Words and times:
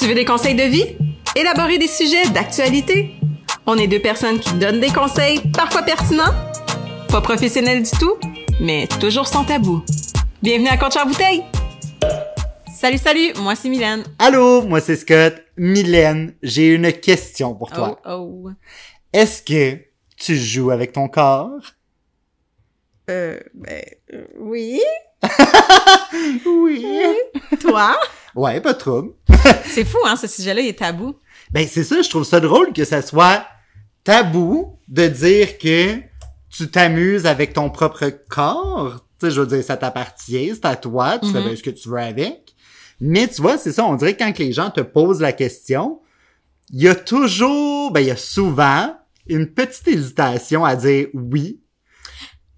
Tu 0.00 0.06
veux 0.06 0.14
des 0.14 0.24
conseils 0.24 0.54
de 0.54 0.62
vie? 0.62 0.96
Élaborer 1.36 1.76
des 1.76 1.86
sujets 1.86 2.26
d'actualité? 2.30 3.10
On 3.66 3.76
est 3.76 3.86
deux 3.86 3.98
personnes 3.98 4.40
qui 4.40 4.54
donnent 4.54 4.80
des 4.80 4.88
conseils, 4.88 5.40
parfois 5.52 5.82
pertinents, 5.82 6.32
pas 7.10 7.20
professionnels 7.20 7.82
du 7.82 7.90
tout, 7.90 8.16
mais 8.62 8.88
toujours 8.98 9.26
sans 9.26 9.44
tabou. 9.44 9.84
Bienvenue 10.40 10.68
à 10.68 10.78
Compte 10.78 10.96
Bouteille! 11.06 11.42
Salut, 12.74 12.96
salut, 12.96 13.34
moi 13.42 13.54
c'est 13.54 13.68
Mylène. 13.68 14.04
Allô, 14.18 14.62
moi 14.62 14.80
c'est 14.80 14.96
Scott. 14.96 15.34
Mylène, 15.58 16.34
j'ai 16.42 16.68
une 16.68 16.90
question 16.94 17.54
pour 17.54 17.70
toi. 17.70 18.00
Oh, 18.06 18.46
oh. 18.46 18.50
Est-ce 19.12 19.42
que 19.42 19.82
tu 20.16 20.34
joues 20.34 20.70
avec 20.70 20.92
ton 20.92 21.08
corps? 21.08 21.60
Euh, 23.10 23.38
ben, 23.52 23.82
euh, 24.14 24.24
oui. 24.38 24.80
Oui. 26.46 26.86
Toi? 27.60 27.98
Ouais, 28.34 28.60
pas 28.60 28.72
de 28.74 28.78
trouble. 28.78 29.12
C'est 29.66 29.84
fou, 29.84 29.98
hein, 30.06 30.16
ce 30.16 30.26
sujet-là, 30.26 30.60
il 30.60 30.68
est 30.68 30.78
tabou. 30.78 31.16
Ben 31.52 31.66
c'est 31.66 31.82
ça, 31.84 32.00
je 32.00 32.08
trouve 32.08 32.24
ça 32.24 32.38
drôle 32.40 32.72
que 32.72 32.84
ça 32.84 33.02
soit 33.02 33.44
tabou 34.04 34.78
de 34.88 35.08
dire 35.08 35.58
que 35.58 35.96
tu 36.50 36.70
t'amuses 36.70 37.26
avec 37.26 37.52
ton 37.54 37.70
propre 37.70 38.08
corps. 38.28 39.04
Tu 39.18 39.26
sais, 39.26 39.32
je 39.32 39.40
veux 39.40 39.46
dire, 39.46 39.64
ça 39.64 39.76
t'appartient, 39.76 40.50
c'est 40.54 40.64
à 40.64 40.76
toi, 40.76 41.18
tu 41.18 41.30
fais 41.30 41.40
Mhm. 41.40 41.56
ce 41.56 41.62
que 41.62 41.70
tu 41.70 41.88
veux 41.88 41.98
avec. 41.98 42.54
Mais 43.00 43.26
tu 43.28 43.42
vois, 43.42 43.58
c'est 43.58 43.72
ça, 43.72 43.84
on 43.84 43.96
dirait 43.96 44.14
que 44.14 44.22
quand 44.22 44.38
les 44.38 44.52
gens 44.52 44.70
te 44.70 44.80
posent 44.80 45.20
la 45.20 45.32
question, 45.32 46.00
il 46.70 46.82
y 46.82 46.88
a 46.88 46.94
toujours, 46.94 47.90
ben 47.90 48.00
il 48.00 48.06
y 48.06 48.10
a 48.12 48.16
souvent 48.16 48.94
une 49.26 49.46
petite 49.52 49.88
hésitation 49.88 50.64
à 50.64 50.76
dire 50.76 51.08
oui. 51.14 51.60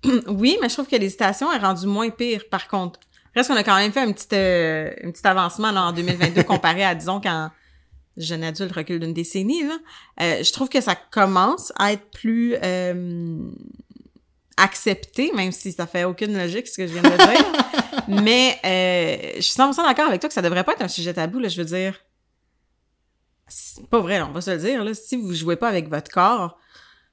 Oui, 0.27 0.59
mais 0.61 0.69
je 0.69 0.75
trouve 0.75 0.87
que 0.89 0.97
l'hésitation 0.97 1.51
est 1.53 1.59
rendue 1.59 1.87
moins 1.87 2.11
pire, 2.11 2.43
par 2.51 2.69
contre. 2.69 2.99
Reste 3.35 3.49
qu'on 3.49 3.57
a 3.57 3.65
quand 3.65 3.77
même 3.77 3.93
fait 3.93 4.01
un 4.01 4.13
petit, 4.13 4.29
euh, 4.33 4.91
un 5.05 5.11
petit 5.11 5.27
avancement 5.27 5.73
là, 5.73 5.85
en 5.85 5.93
2022 5.93 6.43
comparé 6.45 6.85
à, 6.85 6.95
disons, 6.95 7.21
quand 7.21 7.51
jeune 8.17 8.45
adulte 8.45 8.73
recule 8.73 9.01
d'une 9.01 9.15
décennie. 9.15 9.65
Là. 9.65 9.79
Euh, 10.21 10.43
je 10.43 10.53
trouve 10.53 10.69
que 10.69 10.81
ça 10.81 10.95
commence 10.95 11.73
à 11.77 11.93
être 11.93 12.11
plus 12.11 12.55
euh, 12.63 13.39
accepté, 14.57 15.33
même 15.35 15.53
si 15.53 15.73
ça 15.73 15.87
fait 15.87 16.05
aucune 16.05 16.37
logique 16.37 16.67
ce 16.69 16.77
que 16.77 16.87
je 16.87 16.93
viens 16.93 17.03
de 17.03 17.17
dire. 17.17 17.53
mais 18.23 18.59
euh, 18.65 19.33
je 19.37 19.43
suis 19.43 19.59
100% 19.59 19.77
d'accord 19.77 20.07
avec 20.07 20.21
toi 20.21 20.29
que 20.29 20.35
ça 20.35 20.43
devrait 20.43 20.65
pas 20.65 20.73
être 20.73 20.83
un 20.83 20.89
sujet 20.89 21.15
tabou. 21.15 21.39
Là, 21.39 21.49
je 21.49 21.57
veux 21.57 21.67
dire, 21.67 21.95
c'est 23.49 23.87
pas 23.89 24.01
vrai, 24.01 24.19
là, 24.19 24.27
on 24.29 24.33
va 24.33 24.41
se 24.41 24.51
le 24.51 24.59
dire. 24.59 24.85
Là, 24.85 24.95
si 24.95 25.17
vous 25.17 25.33
jouez 25.35 25.57
pas 25.57 25.69
avec 25.69 25.89
votre 25.89 26.11
corps, 26.11 26.59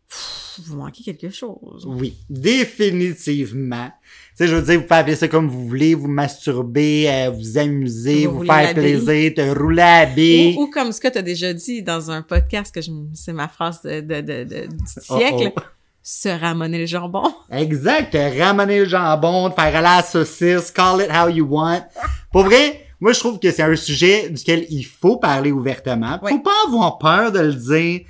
pff, 0.09 0.59
vous 0.65 0.77
manquez 0.77 1.03
quelque 1.03 1.29
chose. 1.29 1.85
Oui, 1.87 2.15
définitivement. 2.29 3.89
Tu 4.37 4.45
sais, 4.45 4.47
je 4.47 4.55
veux 4.55 4.61
dire, 4.61 4.75
vous 4.79 4.85
pouvez 4.87 4.99
appeler 4.99 5.15
ça 5.15 5.27
comme 5.27 5.47
vous 5.49 5.67
voulez, 5.67 5.93
vous 5.95 6.07
masturber, 6.07 7.05
euh, 7.09 7.29
vous 7.29 7.57
amuser, 7.57 8.25
Vous 8.25 8.39
vous, 8.39 8.45
faire 8.45 8.73
plaisir, 8.73 9.33
te 9.35 9.57
rouler 9.57 9.81
à 9.81 10.05
bille. 10.05 10.55
Ou, 10.57 10.63
ou 10.63 10.69
comme 10.69 10.91
ce 10.91 10.99
que 10.99 11.07
tu 11.07 11.17
as 11.17 11.21
déjà 11.21 11.53
dit 11.53 11.81
dans 11.83 12.11
un 12.11 12.21
podcast, 12.21 12.73
que 12.73 12.81
je, 12.81 12.91
c'est 13.13 13.33
ma 13.33 13.47
phrase 13.47 13.81
de, 13.83 14.01
de, 14.01 14.21
de, 14.21 14.43
de- 14.43 14.67
du 14.67 14.77
Oh, 15.09 15.17
siècle, 15.17 15.51
oh. 15.55 15.61
se 16.01 16.29
ramener 16.29 16.79
le 16.79 16.85
jambon. 16.85 17.33
Exact, 17.51 18.15
ramener 18.39 18.79
le 18.79 18.85
jambon, 18.85 19.49
te 19.49 19.55
faire 19.55 19.65
aller 19.65 19.77
à 19.77 19.97
la 19.97 20.01
saucisse, 20.03 20.71
call 20.71 21.01
it 21.01 21.09
how 21.11 21.27
you 21.29 21.45
want. 21.49 21.83
Pour 22.31 22.43
vrai, 22.43 22.85
moi 22.99 23.13
je 23.13 23.19
trouve 23.19 23.39
que 23.39 23.51
c'est 23.51 23.63
un 23.63 23.75
sujet 23.75 24.29
duquel 24.29 24.65
il 24.69 24.83
faut 24.83 25.17
parler 25.17 25.51
ouvertement. 25.51 26.19
Oui. 26.23 26.31
Faut 26.31 26.39
pas 26.39 26.51
avoir 26.67 26.97
peur 26.97 27.31
de 27.31 27.39
le 27.39 27.53
dire. 27.53 28.01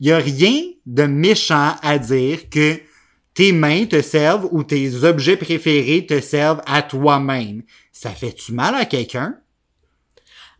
Il 0.00 0.08
y 0.08 0.12
a 0.12 0.18
rien 0.18 0.60
de 0.86 1.04
méchant 1.04 1.74
à 1.82 1.98
dire 1.98 2.48
que 2.50 2.78
tes 3.34 3.52
mains 3.52 3.86
te 3.86 4.00
servent 4.02 4.48
ou 4.50 4.62
tes 4.62 5.04
objets 5.04 5.36
préférés 5.36 6.06
te 6.06 6.20
servent 6.20 6.62
à 6.66 6.82
toi-même. 6.82 7.62
Ça 7.92 8.10
fait-tu 8.10 8.52
mal 8.52 8.74
à 8.74 8.84
quelqu'un? 8.84 9.36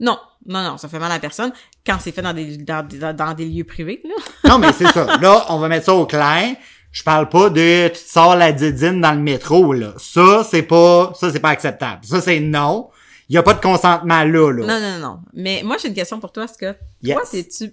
Non, 0.01 0.19
non, 0.47 0.63
non, 0.63 0.77
ça 0.79 0.89
fait 0.89 0.99
mal 0.99 1.11
à 1.13 1.19
personne 1.19 1.53
quand 1.87 1.97
c'est 2.01 2.13
fait 2.13 2.23
dans 2.23 2.33
des, 2.35 2.57
dans, 2.59 2.87
des- 2.87 2.99
dans 2.99 3.35
des 3.35 3.47
lieux 3.47 3.65
privés. 3.65 4.03
Là. 4.05 4.51
Non, 4.51 4.59
mais 4.59 4.73
c'est 4.73 4.89
ça. 4.93 5.17
Là, 5.21 5.47
on 5.49 5.59
va 5.59 5.69
mettre 5.69 5.87
ça 5.87 5.95
au 5.95 6.07
clair. 6.07 6.55
Je 6.93 7.03
parle 7.03 7.29
pas 7.29 7.51
de 7.51 7.89
tu 7.89 7.93
te 8.03 8.11
sors 8.11 8.37
la 8.37 8.53
didine 8.53 9.01
dans 9.03 9.13
le 9.13 9.21
métro, 9.21 9.75
là. 9.75 9.93
Ça, 9.99 10.47
c'est 10.51 10.63
pas, 10.63 11.13
ça, 11.19 11.31
c'est 11.31 11.41
pas 11.41 11.51
acceptable. 11.51 12.05
Ça, 12.07 12.23
c'est 12.23 12.41
non. 12.41 12.89
Il 13.29 13.35
y 13.35 13.39
a 13.39 13.43
pas 13.43 13.53
de 13.55 13.61
consentement 13.61 14.23
là, 14.25 14.51
là. 14.53 14.67
Non, 14.67 14.81
non, 14.81 14.99
non. 14.99 15.19
Mais 15.35 15.63
moi, 15.63 15.77
j'ai 15.81 15.89
une 15.89 15.95
question 15.95 16.21
pour 16.21 16.33
toi, 16.33 16.47
Scott. 16.47 16.77
Yes. 17.03 17.17
Toi, 17.17 17.25
es-tu, 17.39 17.73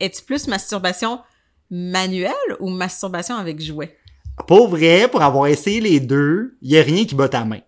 es-tu 0.00 0.22
plus 0.22 0.46
masturbation 0.46 1.20
manuelle 1.70 2.32
ou 2.60 2.70
masturbation 2.70 3.36
avec 3.36 3.60
jouet? 3.60 3.96
Pour 4.46 4.68
vrai, 4.68 5.08
pour 5.10 5.22
avoir 5.22 5.46
essayé 5.48 5.80
les 5.80 6.00
deux, 6.00 6.56
il 6.62 6.70
y 6.70 6.78
a 6.78 6.82
rien 6.82 7.04
qui 7.04 7.14
bat 7.14 7.28
ta 7.28 7.44
main. 7.44 7.60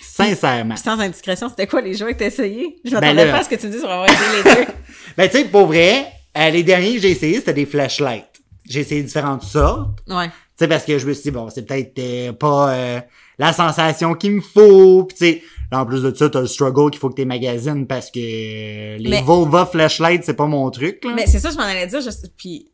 Sincèrement. 0.00 0.74
Puis 0.74 0.82
sans 0.82 0.98
indiscrétion, 0.98 1.48
c'était 1.48 1.66
quoi 1.66 1.80
les 1.80 1.94
jouets 1.94 2.14
que 2.14 2.18
t'as 2.18 2.26
essayé? 2.26 2.76
Je 2.84 2.90
Ben 2.90 3.00
m'attendais 3.00 3.30
pas 3.30 3.38
à 3.38 3.42
ce 3.44 3.48
que 3.48 3.54
tu 3.54 3.66
me 3.66 3.72
dises 3.72 3.80
sur 3.80 3.90
avoir 3.90 4.08
essayé 4.08 4.42
les 4.44 4.54
deux. 4.64 4.72
Ben, 5.16 5.28
tu 5.30 5.38
sais, 5.38 5.44
pour 5.44 5.66
vrai, 5.66 6.08
euh, 6.36 6.50
les 6.50 6.64
derniers 6.64 6.94
que 6.94 7.00
j'ai 7.00 7.12
essayé, 7.12 7.36
c'était 7.36 7.54
des 7.54 7.66
flashlights. 7.66 8.42
J'ai 8.68 8.80
essayé 8.80 9.00
différentes 9.02 9.42
sortes. 9.42 10.00
Ouais. 10.08 10.26
Tu 10.26 10.32
sais, 10.58 10.68
parce 10.68 10.84
que 10.84 10.98
je 10.98 11.06
me 11.06 11.12
suis 11.12 11.24
dit, 11.24 11.30
bon, 11.30 11.48
c'est 11.50 11.62
peut-être 11.64 11.96
euh, 12.00 12.32
pas 12.32 12.70
euh, 12.74 13.00
la 13.38 13.52
sensation 13.52 14.14
qu'il 14.14 14.32
me 14.32 14.40
faut. 14.40 15.04
Puis 15.04 15.16
tu 15.16 15.24
sais, 15.24 15.42
là, 15.72 15.80
en 15.82 15.86
plus 15.86 16.02
de 16.02 16.14
ça, 16.14 16.28
t'as 16.30 16.40
le 16.40 16.46
struggle 16.46 16.90
qu'il 16.90 17.00
faut 17.00 17.08
que 17.10 17.14
t'es 17.16 17.24
magasines 17.24 17.86
parce 17.86 18.10
que 18.10 18.18
euh, 18.20 18.96
les 18.98 19.10
Mais- 19.10 19.22
Volva 19.22 19.66
flashlights, 19.66 20.24
c'est 20.24 20.34
pas 20.34 20.46
mon 20.46 20.70
truc, 20.70 21.04
là. 21.04 21.12
Mais 21.14 21.26
c'est 21.26 21.38
ça, 21.40 21.50
je 21.50 21.56
m'en 21.56 21.62
allais 21.64 21.86
dire. 21.86 22.00
Je, 22.00 22.10
puis, 22.36 22.70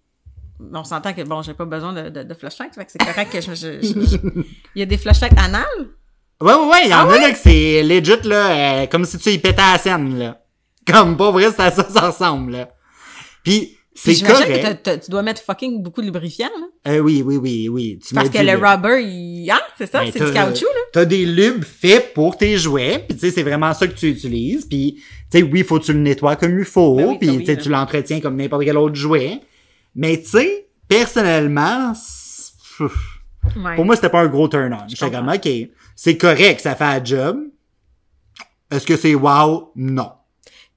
on 0.75 0.85
s'entend 0.85 1.13
que, 1.15 1.23
bon, 1.23 1.41
j'ai 1.43 1.55
pas 1.55 1.65
besoin 1.65 1.93
de, 1.93 2.09
de, 2.11 2.23
de 2.23 2.35
flashlight, 2.35 2.75
fait 2.75 2.85
que 2.85 2.93
c'est 2.93 2.99
correct 2.99 3.33
que 3.33 3.41
je, 3.41 3.55
je- 3.55 3.81
je- 3.81 4.07
je- 4.07 4.43
Il 4.75 4.81
y 4.81 4.83
a 4.83 4.87
des 4.87 4.99
flashlights 4.99 5.39
anales? 5.39 5.65
Ouais, 6.43 6.53
ouais, 6.55 6.69
ouais, 6.71 6.81
il 6.85 6.91
y 6.91 6.95
en 6.95 7.09
Ah 7.09 7.13
a 7.15 7.19
là 7.19 7.31
que 7.33 7.39
c'est 7.39 7.83
legit, 7.83 8.27
là, 8.29 8.83
euh, 8.83 8.87
comme 8.87 9.05
si 9.05 9.19
tu 9.19 9.31
y 9.31 9.39
pétais 9.39 9.61
à 9.63 9.73
la 9.73 9.79
scène, 9.79 10.19
là. 10.19 10.43
Comme, 10.87 11.17
pas 11.17 11.31
vrai, 11.31 11.51
c'est 11.51 11.61
à 11.63 11.71
ça 11.71 11.85
que 11.85 11.93
ça 11.93 12.09
ressemble, 12.11 12.53
là. 12.53 12.69
Puis, 13.45 13.77
c'est 14.03 14.15
j'imagine 14.15 14.79
que 14.83 14.97
tu 15.05 15.11
dois 15.11 15.23
mettre 15.23 15.43
fucking 15.43 15.83
beaucoup 15.83 16.01
de 16.01 16.07
lubrifiant, 16.07 16.49
là. 16.59 16.93
Euh, 16.93 16.99
oui, 17.01 17.23
oui, 17.25 17.37
oui, 17.37 17.69
oui. 17.69 17.99
Tu 18.07 18.15
Parce 18.15 18.31
que 18.31 18.39
le 18.39 18.53
rubber, 18.57 19.03
il... 19.03 19.51
Hein? 19.51 19.61
C'est 19.77 19.91
ça? 19.91 20.01
Ben, 20.03 20.11
c'est 20.13 20.25
du 20.25 20.33
caoutchouc, 20.33 20.65
là? 20.67 20.81
T'as 20.93 21.05
des 21.05 21.27
lubes 21.27 21.65
faits 21.65 22.15
pour 22.15 22.37
tes 22.37 22.57
jouets, 22.57 23.05
puis 23.07 23.17
tu 23.17 23.27
sais, 23.27 23.31
c'est 23.31 23.43
vraiment 23.43 23.73
ça 23.75 23.87
que 23.87 23.95
tu 23.95 24.09
utilises, 24.09 24.65
puis 24.67 25.03
tu 25.31 25.39
sais, 25.39 25.43
oui, 25.43 25.63
faut 25.63 25.79
que 25.79 25.85
tu 25.85 25.93
le 25.93 26.01
nettoies 26.01 26.37
comme 26.37 26.59
il 26.59 26.65
faut, 26.65 26.97
Ben 26.97 27.07
oui, 27.09 27.19
puis 27.19 27.27
ça, 27.29 27.33
oui, 27.35 27.39
tu 27.41 27.47
sais, 27.47 27.55
là. 27.57 27.63
tu 27.63 27.69
l'entretiens 27.69 28.21
comme 28.21 28.37
n'importe 28.37 28.65
quel 28.65 28.77
autre 28.77 28.95
jouet. 28.97 29.41
Mais 29.95 30.21
tu 30.21 30.29
sais, 30.31 30.69
personnellement, 30.89 31.93
Ouais. 33.57 33.75
pour 33.77 33.85
moi, 33.85 33.97
c'était 33.97 34.09
pas 34.09 34.21
un 34.21 34.29
gros 34.29 34.49
turn-on. 34.49 34.87
J'étais 34.89 35.11
comme, 35.11 35.29
OK, 35.29 35.49
c'est 35.97 36.17
correct, 36.17 36.61
ça 36.61 36.75
fait 36.75 36.85
un 36.85 37.05
job. 37.05 37.39
Est-ce 38.71 38.87
que 38.87 38.97
c'est 38.97 39.15
wow? 39.15 39.73
Non. 39.77 40.11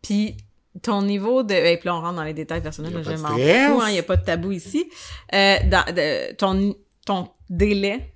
Puis 0.02 0.36
ton 0.82 1.02
niveau 1.02 1.44
de... 1.44 1.54
Et 1.54 1.78
puis 1.78 1.88
là, 1.88 1.96
on 1.96 2.02
rentre 2.02 2.16
dans 2.16 2.24
les 2.24 2.34
détails 2.34 2.62
personnels, 2.62 3.04
je 3.04 3.12
m'en 3.12 3.30
fous, 3.30 3.82
hein, 3.82 3.90
il 3.90 3.96
y 3.96 4.00
a 4.00 4.04
pas 4.04 4.18
de 4.18 4.26
tabou 4.26 4.52
ici. 4.52 4.90
Euh, 5.34 5.58
dans, 5.66 5.86
de, 5.94 6.34
ton, 6.34 6.76
ton 7.06 7.30
délai 7.50 8.14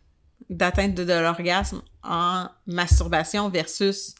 d'atteinte 0.50 0.95
de, 0.95 1.03
de 1.03 1.13
l'orgasme 1.13 1.81
en 2.03 2.47
masturbation 2.66 3.50
versus 3.50 4.16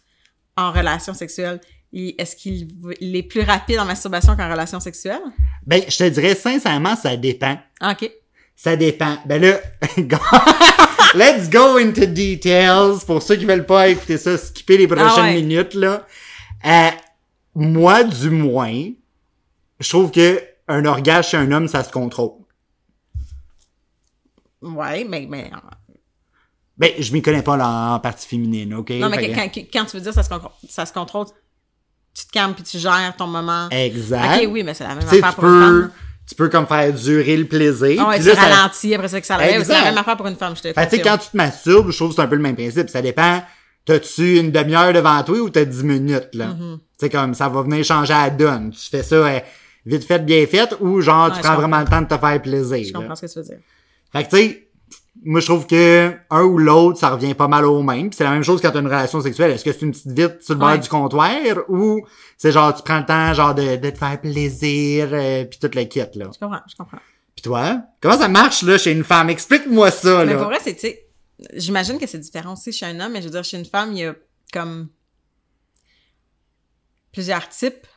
en 0.56 0.72
relation 0.72 1.14
sexuelle, 1.14 1.60
est-ce 1.94 2.36
qu'il 2.36 2.68
il 3.00 3.16
est 3.16 3.24
plus 3.24 3.42
rapide 3.42 3.80
en 3.80 3.86
masturbation 3.86 4.36
qu'en 4.36 4.50
relation 4.50 4.80
sexuelle? 4.80 5.22
Ben, 5.66 5.82
je 5.88 5.98
te 5.98 6.10
dirais, 6.10 6.36
sincèrement, 6.36 6.96
ça 6.96 7.16
dépend. 7.16 7.58
Ah, 7.80 7.94
OK. 7.94 8.12
Ça 8.56 8.76
dépend. 8.76 9.18
Ben 9.26 9.42
là, 9.42 9.60
let's 11.16 11.50
go 11.50 11.78
into 11.78 12.06
details. 12.06 13.00
Pour 13.06 13.22
ceux 13.22 13.36
qui 13.36 13.46
veulent 13.46 13.66
pas 13.66 13.88
écouter 13.88 14.18
ça, 14.18 14.38
skipper 14.38 14.78
les 14.78 14.88
prochaines 14.88 15.08
Ah 15.16 15.22
ouais. 15.24 15.36
minutes, 15.42 15.74
là. 15.76 16.06
Euh, 16.66 16.90
moi, 17.60 18.04
du 18.04 18.30
moins, 18.30 18.92
je 19.80 19.90
trouve 19.90 20.12
que 20.12 20.42
un 20.68 20.86
orgasme 20.86 21.30
chez 21.32 21.38
un 21.38 21.52
homme, 21.52 21.68
ça 21.68 21.84
se 21.84 21.92
contrôle. 21.92 22.34
Ouais, 24.62 25.04
mais... 25.04 25.26
mais 25.30 25.50
Ben, 26.78 26.92
je 27.00 27.12
m'y 27.14 27.22
connais 27.22 27.42
pas 27.42 27.58
là, 27.58 27.96
en 27.96 28.00
partie 28.00 28.28
féminine, 28.28 28.74
ok? 28.76 28.92
non, 28.92 29.10
mais 29.10 29.32
que- 29.50 29.60
quand, 29.72 29.86
tu 29.86 29.98
veux 29.98 30.02
dire 30.04 30.14
ça 30.14 30.22
se, 30.24 30.30
contrôle, 30.30 30.52
ça 30.70 30.86
se 30.86 30.94
contrôle, 30.94 31.26
tu 32.14 32.26
te 32.26 32.32
calmes 32.32 32.54
puis 32.54 32.64
tu 32.64 32.78
gères 32.78 33.16
ton 33.18 33.28
moment. 33.28 33.70
Exact. 33.72 34.44
OK, 34.44 34.50
oui, 34.52 34.64
mais 34.64 34.74
c'est 34.76 34.84
la 34.84 34.96
même 34.96 35.08
affaire 35.08 35.30
tu 35.30 35.36
pour 35.36 35.46
une 35.46 35.50
peux, 35.50 35.82
femme. 35.82 35.92
tu 36.28 36.36
peux 36.36 36.50
comme 36.50 36.68
faire 36.68 36.94
durer 36.94 37.38
le 37.38 37.48
plaisir. 37.48 38.04
Ah 38.06 38.10
ouais, 38.10 38.20
tu 38.20 38.26
ça- 38.26 38.36
ralentis 38.36 38.94
après 38.94 39.08
ça 39.08 39.20
que 39.22 39.28
ça 39.28 39.38
lève. 39.38 39.64
C'est 39.64 39.74
la 39.74 39.84
même 39.86 39.98
affaire 39.98 40.18
pour 40.18 40.28
une 40.28 40.36
femme, 40.36 40.56
je 40.56 40.62
te 40.62 40.74
Fait 40.74 41.02
quand 41.02 41.18
tu 41.18 41.30
te 41.30 41.38
masturbes, 41.38 41.90
je 41.90 41.96
trouve 41.96 42.10
que 42.10 42.16
c'est 42.16 42.22
un 42.22 42.28
peu 42.28 42.36
le 42.36 42.42
même 42.42 42.56
principe. 42.56 42.90
Ça 42.90 43.02
dépend, 43.02 43.42
t'as-tu 43.88 44.38
une 44.38 44.52
demi-heure 44.52 44.94
devant 44.94 45.24
toi 45.24 45.40
ou 45.40 45.50
t'as 45.50 45.66
10 45.66 45.84
minutes, 45.84 46.30
là? 46.36 46.48
Mm-hmm. 46.48 46.78
Tu 46.78 46.84
sais, 47.00 47.10
comme, 47.10 47.34
ça 47.34 47.50
va 47.50 47.62
venir 47.64 47.84
changer 47.84 48.14
à 48.14 48.26
la 48.26 48.30
donne. 48.30 48.72
Tu 48.72 48.90
fais 48.90 49.02
ça 49.04 49.16
euh, 49.16 49.40
vite 49.86 50.04
fait, 50.04 50.20
bien 50.20 50.46
fait, 50.46 50.76
ou 50.80 51.02
genre, 51.02 51.30
Ouais, 51.30 51.36
tu 51.36 51.42
prends 51.42 51.56
vraiment 51.56 51.80
le 51.80 51.86
temps 51.88 52.02
de 52.02 52.08
te 52.08 52.18
faire 52.18 52.42
plaisir. 52.42 52.78
Je 52.86 52.94
là. 52.94 53.00
comprends 53.00 53.16
ce 53.16 53.26
que 53.26 53.32
tu 53.32 53.40
veux 53.40 53.46
dire. 53.46 53.58
Fait 54.12 54.24
que, 54.26 54.30
tu 54.30 54.38
sais, 54.38 54.64
moi, 55.26 55.40
je 55.40 55.46
trouve 55.48 55.66
que 55.66 56.12
un 56.30 56.44
ou 56.44 56.58
l'autre, 56.58 57.00
ça 57.00 57.10
revient 57.10 57.34
pas 57.34 57.48
mal 57.48 57.66
au 57.66 57.82
même. 57.82 58.10
Puis 58.10 58.18
c'est 58.18 58.24
la 58.24 58.30
même 58.32 58.44
chose 58.44 58.62
quand 58.62 58.72
t'as 58.72 58.80
une 58.82 58.86
relation 58.88 59.20
sexuelle. 59.22 59.52
Est-ce 59.52 59.64
que 59.66 59.72
c'est 59.72 59.82
une 59.82 59.92
petite 59.92 60.12
vite 60.12 60.42
sur 60.44 60.54
le 60.54 60.60
bord 60.60 60.70
Ouais. 60.70 60.78
du 60.80 60.90
comptoir, 60.90 61.32
ou 61.70 62.02
c'est 62.38 62.52
genre, 62.52 62.74
tu 62.76 62.84
prends 62.84 63.00
le 63.00 63.06
temps, 63.06 63.34
genre, 63.34 63.56
de, 63.56 63.78
de 63.78 63.90
te 63.90 63.98
faire 63.98 64.20
plaisir, 64.22 65.10
euh, 65.12 65.46
puis 65.46 65.60
tout 65.60 65.70
le 65.74 65.84
kit, 65.86 66.00
là? 66.00 66.26
Je 66.34 66.40
comprends, 66.40 66.62
je 66.70 66.76
comprends. 66.76 67.00
Puis 67.36 67.44
toi, 67.44 67.82
comment 68.02 68.18
ça 68.18 68.28
marche, 68.28 68.64
là, 68.64 68.78
chez 68.78 68.92
une 68.92 69.04
femme? 69.04 69.30
Explique-moi 69.30 69.92
ça, 69.92 70.26
Mais 70.26 70.34
là. 70.34 70.38
pour 70.40 70.48
vrai, 70.48 70.58
c'est, 70.64 70.74
tu 70.74 70.82
sais, 70.82 71.07
j'imagine 71.54 72.00
que 72.00 72.08
c'est 72.08 72.20
différent 72.20 72.54
aussi 72.54 72.72
chez 72.72 72.86
un 72.86 73.00
homme, 73.00 73.14
mais 73.14 73.22
je 73.22 73.28
veux 73.28 73.32
dire, 73.32 73.44
chez 73.44 73.58
une 73.58 73.66
femme, 73.66 73.94
il 73.94 74.00
y 74.00 74.06
a 74.06 74.16
comme 74.52 74.90
plusieurs 77.12 77.48
types 77.50 77.88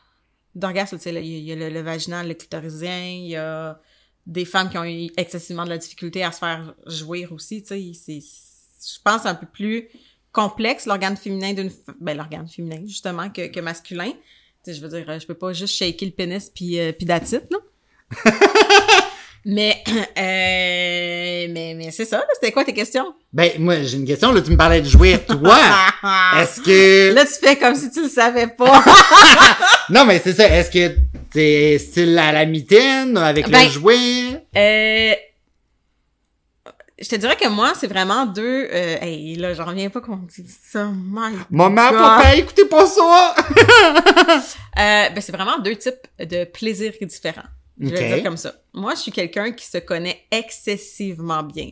d'orgasme, 0.54 0.96
tu 0.96 1.04
sais, 1.04 1.26
il 1.26 1.44
y 1.44 1.52
a, 1.52 1.70
le, 1.70 1.81
vaginal, 1.81 2.26
le 2.28 2.34
clitorisien, 2.34 3.06
il 3.06 3.28
y 3.28 3.37
a 3.37 3.81
des 4.26 4.44
femmes 4.44 4.69
qui 4.69 4.78
ont 4.78 4.84
eu 4.84 5.10
excessivement 5.16 5.64
de 5.64 5.70
la 5.70 5.78
difficulté 5.78 6.25
à 6.25 6.32
se 6.32 6.38
faire 6.38 6.75
jouir 6.87 7.32
aussi, 7.32 7.62
tu 7.62 7.69
sais, 7.69 7.92
c'est, 7.94 8.20
je 8.20 8.98
pense, 9.04 9.26
un 9.26 9.34
peu 9.34 9.46
plus 9.46 9.88
complexe, 10.32 10.87
l'organe 10.87 11.16
féminin 11.16 11.52
d'une, 11.52 11.70
ben, 12.00 12.16
l'organe 12.16 12.48
féminin, 12.48 12.82
justement, 12.87 13.31
que, 13.31 13.48
que 13.48 13.60
masculin. 13.60 14.12
Tu 14.64 14.72
sais, 14.72 14.75
je 14.75 14.81
veux 14.81 14.88
dire, 14.88 15.19
je 15.19 15.26
peux 15.26 15.34
pas 15.34 15.52
juste 15.52 15.75
shaker 15.75 16.06
le 16.06 16.12
pénis 16.12 16.50
puis, 16.50 16.78
euh, 16.78 16.92
puis 16.92 17.06
là. 17.06 17.20
mais, 19.44 19.82
euh, 19.88 21.46
mais, 21.50 21.75
mais 21.76 21.90
c'est 21.90 22.04
ça. 22.04 22.25
C'était 22.34 22.52
quoi 22.52 22.64
tes 22.64 22.75
questions? 22.75 23.14
Ben, 23.32 23.52
moi, 23.58 23.82
j'ai 23.82 23.96
une 23.96 24.06
question, 24.06 24.32
là, 24.32 24.40
tu 24.42 24.50
me 24.50 24.56
parlais 24.56 24.81
de 24.81 24.87
jouer, 24.88 25.19
toi. 25.26 25.56
Est-ce 26.38 26.60
que... 26.60 27.14
Là, 27.14 27.25
tu 27.25 27.32
fais 27.32 27.56
comme 27.56 27.75
si 27.75 27.90
tu 27.90 28.02
le 28.02 28.08
savais 28.08 28.48
pas. 28.48 28.84
Non, 29.90 30.04
mais 30.04 30.20
c'est 30.22 30.34
ça, 30.34 30.46
est-ce 30.46 30.70
que 30.70 30.94
t'es 31.32 31.76
style 31.78 32.16
à 32.16 32.31
la 32.31 32.46
mitaine, 32.46 33.16
avec 33.16 33.50
Ben, 33.50 33.64
le 33.64 33.70
jouet? 33.70 34.44
Euh, 34.56 35.14
je 37.00 37.08
te 37.08 37.16
dirais 37.16 37.34
que 37.34 37.48
moi, 37.48 37.72
c'est 37.75 37.88
vraiment 37.88 38.25
deux... 38.25 38.69
Euh, 38.72 38.96
hey, 39.00 39.34
là, 39.34 39.52
j'en 39.52 39.64
reviens 39.64 39.90
pas 39.90 40.00
qu'on 40.00 40.19
dit 40.19 40.46
ça. 40.46 40.84
My 40.84 41.32
Maman, 41.50 41.90
God. 41.90 41.98
papa, 41.98 42.37
écoutez 42.37 42.66
pas 42.66 42.87
ça! 42.87 43.34
Euh, 44.78 45.10
ben, 45.10 45.20
c'est 45.20 45.32
vraiment 45.32 45.58
deux 45.58 45.75
types 45.76 46.06
de 46.19 46.44
plaisirs 46.44 46.92
différents. 47.02 47.42
Je 47.80 47.88
vais 47.88 48.08
le 48.08 48.14
dire 48.16 48.24
comme 48.24 48.36
ça. 48.36 48.54
Moi, 48.74 48.94
je 48.94 49.00
suis 49.00 49.12
quelqu'un 49.12 49.52
qui 49.52 49.66
se 49.66 49.78
connaît 49.78 50.26
excessivement 50.30 51.42
bien. 51.42 51.70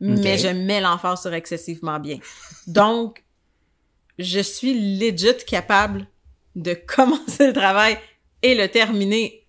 Mais 0.00 0.38
je 0.38 0.48
mets 0.48 0.80
l'emphase 0.80 1.22
sur 1.22 1.32
excessivement 1.34 1.98
bien. 1.98 2.18
Donc, 2.66 3.24
je 4.18 4.40
suis 4.40 4.98
legit 4.98 5.44
capable 5.46 6.06
de 6.54 6.74
commencer 6.86 7.46
le 7.46 7.52
travail 7.52 7.98
et 8.42 8.54
le 8.54 8.68
terminer 8.68 9.46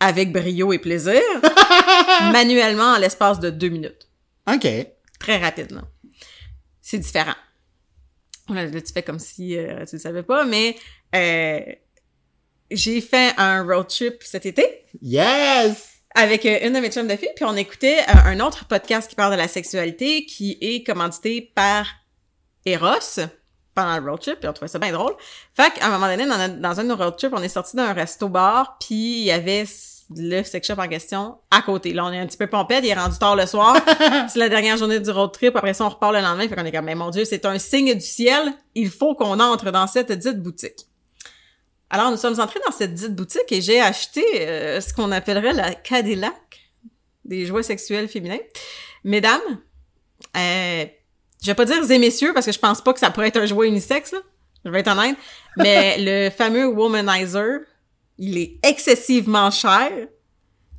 avec 0.00 0.32
brio 0.32 0.72
et 0.72 0.80
plaisir, 0.80 1.20
manuellement 2.32 2.94
en 2.94 2.98
l'espace 2.98 3.38
de 3.38 3.50
deux 3.50 3.68
minutes. 3.68 4.08
OK. 4.52 4.66
Très 5.20 5.38
rapide, 5.38 5.70
là. 5.70 5.82
C'est 6.80 6.98
différent. 6.98 7.36
Là, 8.48 8.64
là, 8.64 8.80
tu 8.80 8.92
fais 8.92 9.04
comme 9.04 9.20
si 9.20 9.56
euh, 9.56 9.84
tu 9.86 9.96
le 9.96 10.00
savais 10.00 10.24
pas, 10.24 10.44
mais 10.44 10.76
euh, 11.14 11.60
j'ai 12.74 13.00
fait 13.00 13.32
un 13.36 13.62
road 13.64 13.86
trip 13.88 14.22
cet 14.22 14.46
été 14.46 14.84
Yes! 15.00 15.88
avec 16.14 16.44
euh, 16.44 16.58
une 16.66 16.74
de 16.74 16.80
mes 16.80 16.90
chums 16.90 17.08
de 17.08 17.16
filles, 17.16 17.30
puis 17.34 17.44
on 17.46 17.56
écoutait 17.56 18.00
euh, 18.00 18.12
un 18.26 18.40
autre 18.40 18.66
podcast 18.66 19.08
qui 19.08 19.14
parle 19.16 19.32
de 19.32 19.38
la 19.38 19.48
sexualité 19.48 20.26
qui 20.26 20.58
est 20.60 20.82
commandité 20.86 21.52
par 21.54 21.86
Eros 22.66 23.20
pendant 23.74 23.98
le 23.98 24.10
road 24.10 24.20
trip, 24.20 24.38
puis 24.38 24.48
on 24.48 24.52
trouvait 24.52 24.68
ça 24.68 24.78
bien 24.78 24.92
drôle. 24.92 25.14
Fait 25.56 25.72
qu'à 25.72 25.86
un 25.86 25.90
moment 25.90 26.06
donné, 26.06 26.26
dans, 26.26 26.36
notre- 26.36 26.60
dans 26.60 26.78
un 26.78 26.84
de 26.84 26.88
nos 26.90 26.96
road 26.96 27.16
trips, 27.16 27.32
on 27.34 27.42
est 27.42 27.48
sorti 27.48 27.74
d'un 27.76 27.94
resto-bar, 27.94 28.76
puis 28.78 29.20
il 29.20 29.24
y 29.24 29.30
avait 29.30 29.64
le 30.14 30.42
sex 30.42 30.66
shop 30.66 30.74
en 30.76 30.86
question 30.88 31.38
à 31.50 31.62
côté. 31.62 31.94
Là, 31.94 32.04
on 32.04 32.12
est 32.12 32.18
un 32.18 32.26
petit 32.26 32.36
peu 32.36 32.46
pompette, 32.46 32.84
il 32.84 32.90
est 32.90 32.94
rendu 32.94 33.16
tard 33.18 33.34
le 33.34 33.46
soir. 33.46 33.74
c'est 34.28 34.38
la 34.38 34.50
dernière 34.50 34.76
journée 34.76 35.00
du 35.00 35.10
road 35.10 35.32
trip, 35.32 35.56
après 35.56 35.72
ça, 35.72 35.86
on 35.86 35.88
repart 35.88 36.12
le 36.12 36.20
lendemain, 36.20 36.46
fait 36.46 36.54
qu'on 36.54 36.66
est 36.66 36.72
comme, 36.72 36.84
mais 36.84 36.94
mon 36.94 37.08
Dieu, 37.08 37.24
c'est 37.24 37.46
un 37.46 37.58
signe 37.58 37.94
du 37.94 38.00
ciel, 38.04 38.52
il 38.74 38.90
faut 38.90 39.14
qu'on 39.14 39.40
entre 39.40 39.70
dans 39.70 39.86
cette 39.86 40.12
dite 40.12 40.42
boutique. 40.42 40.86
Alors, 41.94 42.10
nous 42.10 42.16
sommes 42.16 42.40
entrés 42.40 42.58
dans 42.66 42.72
cette 42.72 42.94
dite 42.94 43.14
boutique 43.14 43.52
et 43.52 43.60
j'ai 43.60 43.78
acheté 43.78 44.24
euh, 44.48 44.80
ce 44.80 44.94
qu'on 44.94 45.12
appellerait 45.12 45.52
la 45.52 45.74
Cadillac 45.74 46.70
des 47.26 47.44
jouets 47.44 47.62
sexuels 47.62 48.08
féminins. 48.08 48.40
Mesdames, 49.04 49.42
euh, 50.34 50.86
je 51.42 51.46
vais 51.46 51.54
pas 51.54 51.66
dire 51.66 51.90
et 51.90 51.98
messieurs 51.98 52.32
parce 52.32 52.46
que 52.46 52.52
je 52.52 52.58
pense 52.58 52.82
pas 52.82 52.94
que 52.94 52.98
ça 52.98 53.10
pourrait 53.10 53.28
être 53.28 53.36
un 53.36 53.44
jouet 53.44 53.68
unisexe, 53.68 54.12
là. 54.12 54.20
Je 54.64 54.70
vais 54.70 54.80
être 54.80 54.90
honnête. 54.90 55.18
Mais 55.58 55.96
le 56.00 56.30
fameux 56.30 56.66
Womanizer, 56.66 57.60
il 58.16 58.38
est 58.38 58.58
excessivement 58.62 59.50
cher, 59.50 59.90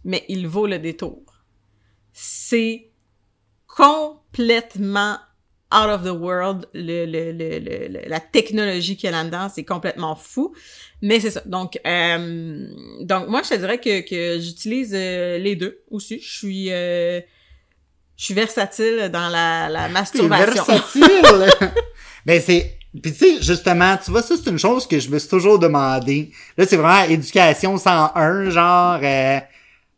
mais 0.03 0.25
il 0.29 0.47
vaut 0.47 0.65
le 0.65 0.79
détour. 0.79 1.21
C'est 2.11 2.89
complètement 3.67 5.17
out 5.73 5.89
of 5.89 6.03
the 6.03 6.15
world, 6.15 6.67
le, 6.73 7.05
le, 7.05 7.31
le, 7.31 8.07
la 8.07 8.19
technologie 8.19 8.95
qu'il 8.95 9.09
y 9.09 9.13
a 9.13 9.23
là-dedans, 9.23 9.49
c'est 9.53 9.63
complètement 9.63 10.15
fou. 10.15 10.53
Mais 11.01 11.19
c'est 11.19 11.31
ça. 11.31 11.41
Donc, 11.45 11.79
euh, 11.85 12.67
donc 13.01 13.27
moi, 13.27 13.41
je 13.43 13.49
te 13.49 13.55
dirais 13.55 13.79
que, 13.79 14.01
que 14.07 14.39
j'utilise 14.39 14.91
euh, 14.93 15.37
les 15.37 15.55
deux 15.55 15.81
aussi. 15.91 16.19
Je 16.21 16.37
suis, 16.37 16.71
euh, 16.71 17.19
je 18.15 18.25
suis 18.25 18.33
versatile 18.33 19.09
dans 19.11 19.29
la, 19.29 19.69
la 19.69 19.89
masturbation. 19.89 20.63
versatile! 20.63 21.49
ben, 22.25 22.41
c'est... 22.41 22.77
Puis 23.01 23.11
tu 23.11 23.17
sais, 23.17 23.41
justement, 23.41 23.97
tu 23.97 24.11
vois, 24.11 24.21
ça, 24.21 24.35
c'est 24.41 24.49
une 24.51 24.59
chose 24.59 24.85
que 24.85 24.99
je 24.99 25.09
me 25.09 25.17
suis 25.17 25.29
toujours 25.29 25.57
demandé. 25.57 26.31
Là, 26.57 26.65
c'est 26.67 26.77
vraiment 26.77 27.09
éducation 27.09 27.77
101, 27.77 28.49
genre... 28.51 28.99
euh, 29.01 29.39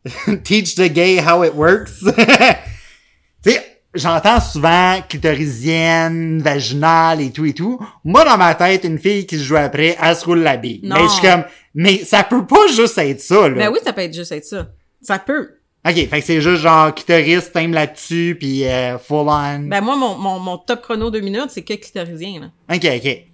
teach 0.44 0.75
the 0.75 0.88
gay 0.88 1.19
how 1.19 1.44
it 1.44 1.54
works. 1.54 2.00
tu 2.00 3.51
sais, 3.51 3.75
j'entends 3.96 4.40
souvent 4.40 5.00
clitorisienne, 5.08 6.42
vaginale 6.42 7.22
et 7.22 7.32
tout 7.32 7.46
et 7.46 7.54
tout. 7.54 7.80
Moi, 8.04 8.24
dans 8.24 8.38
ma 8.38 8.56
tête, 8.56 8.84
une 8.84 9.00
fille 9.00 9.26
qui 9.26 9.38
se 9.38 9.44
joue 9.44 9.58
après, 9.58 9.98
elle 10.02 10.16
se 10.16 10.26
roule 10.26 10.40
la 10.40 10.58
bille. 10.58 10.82
Non. 10.84 10.96
Mais 10.96 11.04
je 11.04 11.10
suis 11.10 11.22
comme... 11.22 11.44
Mais 11.74 11.98
ça 12.06 12.24
peut 12.24 12.46
pas 12.46 12.68
juste 12.74 12.98
être 12.98 13.22
ça, 13.22 13.50
là. 13.50 13.56
Ben 13.56 13.70
oui, 13.70 13.80
ça 13.84 13.92
peut 13.92 14.02
être 14.02 14.14
juste 14.14 14.32
être 14.32 14.46
ça. 14.46 14.68
Ça 15.02 15.20
peut. 15.20 15.50
OK, 15.88 15.94
fait 15.94 16.08
que 16.08 16.22
c'est 16.22 16.42
juste 16.42 16.62
genre 16.64 16.96
clitoris, 16.96 17.52
t'aimes 17.52 17.74
là-dessus, 17.74 18.36
puis 18.40 18.66
euh, 18.66 18.98
full 18.98 19.28
on. 19.28 19.60
Ben 19.68 19.82
moi, 19.82 19.96
mon, 19.96 20.16
mon, 20.16 20.40
mon 20.40 20.58
top 20.58 20.82
chrono 20.82 21.12
deux 21.12 21.20
minutes, 21.20 21.50
c'est 21.50 21.62
que 21.62 21.74
clitorisien, 21.74 22.40
là. 22.40 22.76
OK, 22.76 22.86
OK. 22.86 23.26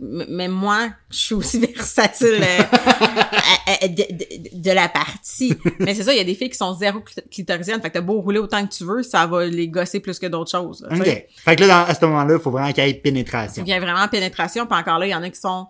M- 0.00 0.26
mais 0.28 0.48
moi, 0.48 0.88
je 1.10 1.16
suis 1.18 1.34
aussi 1.34 1.58
versatile 1.74 2.40
euh, 2.42 2.62
à- 2.72 3.84
à- 3.84 3.88
de, 3.88 3.94
de- 3.94 4.60
de 4.62 4.70
la 4.70 4.88
partie. 4.88 5.56
Mais 5.78 5.94
c'est 5.94 6.02
ça, 6.04 6.12
il 6.12 6.18
y 6.18 6.20
a 6.20 6.24
des 6.24 6.34
filles 6.34 6.50
qui 6.50 6.56
sont 6.56 6.74
zéro 6.74 7.00
clit- 7.00 7.28
clitorisiennes. 7.30 7.80
Fait 7.82 7.88
que 7.88 7.94
t'as 7.94 8.00
beau 8.00 8.20
rouler 8.20 8.38
autant 8.38 8.66
que 8.66 8.72
tu 8.72 8.84
veux, 8.84 9.02
ça 9.02 9.26
va 9.26 9.44
les 9.46 9.68
gosser 9.68 10.00
plus 10.00 10.18
que 10.18 10.26
d'autres 10.26 10.50
choses. 10.50 10.86
là, 10.88 10.96
OK. 10.96 11.26
Fait 11.44 11.56
que 11.56 11.60
là, 11.62 11.68
dans- 11.84 11.90
à 11.90 11.94
ce 11.94 12.04
moment-là, 12.06 12.34
il 12.36 12.40
faut 12.40 12.50
vraiment 12.50 12.72
qu'il 12.72 12.84
y 12.84 12.88
ait 12.88 12.94
pénétration. 12.94 13.62
Il 13.66 13.68
y 13.70 13.72
a 13.74 13.80
vraiment 13.80 14.06
pénétration, 14.08 14.66
puis 14.66 14.78
encore 14.78 14.98
là, 14.98 15.06
il 15.06 15.10
y 15.10 15.14
en 15.14 15.22
a 15.22 15.30
qui 15.30 15.40
sont 15.40 15.66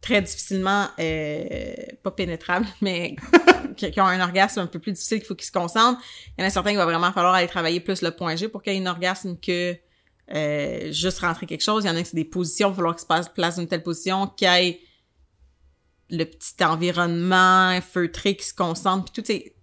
très 0.00 0.22
difficilement, 0.22 0.86
euh, 1.00 1.72
pas 2.04 2.12
pénétrables, 2.12 2.66
mais 2.80 3.16
qui, 3.76 3.90
qui 3.90 4.00
ont 4.00 4.06
un 4.06 4.20
orgasme 4.20 4.60
un 4.60 4.66
peu 4.66 4.78
plus 4.78 4.92
difficile 4.92 5.18
qu'il 5.18 5.26
faut 5.26 5.34
qu'ils 5.34 5.46
se 5.46 5.52
concentrent. 5.52 6.00
Il 6.36 6.42
y 6.42 6.44
en 6.44 6.46
a 6.46 6.50
certains 6.50 6.70
qui 6.70 6.76
va 6.76 6.84
vraiment 6.84 7.12
falloir 7.12 7.34
aller 7.34 7.48
travailler 7.48 7.80
plus 7.80 8.02
le 8.02 8.12
point 8.12 8.36
G 8.36 8.48
pour 8.48 8.62
qu'il 8.62 8.72
y 8.74 8.76
ait 8.76 8.80
un 8.80 8.86
orgasme 8.90 9.36
que 9.44 9.76
euh, 10.34 10.92
juste 10.92 11.20
rentrer 11.20 11.46
quelque 11.46 11.62
chose. 11.64 11.84
Il 11.84 11.88
y 11.88 11.90
en 11.90 11.96
a 11.96 12.02
qui 12.02 12.06
c'est 12.10 12.16
des 12.16 12.24
positions, 12.24 12.68
il 12.68 12.70
va 12.72 12.76
falloir 12.76 12.94
qu'ils 12.94 13.02
se 13.02 13.06
passe 13.06 13.28
place 13.28 13.56
d'une 13.58 13.68
telle 13.68 13.82
position, 13.82 14.26
qu'il 14.36 14.48
y 14.48 14.50
ait 14.68 14.80
le 16.10 16.24
petit 16.24 16.62
environnement 16.64 17.78
feutré 17.82 18.34
qui 18.36 18.46
se 18.46 18.54
concentre, 18.54 19.10
puis 19.12 19.22
tout 19.22 19.26
c'est 19.26 19.54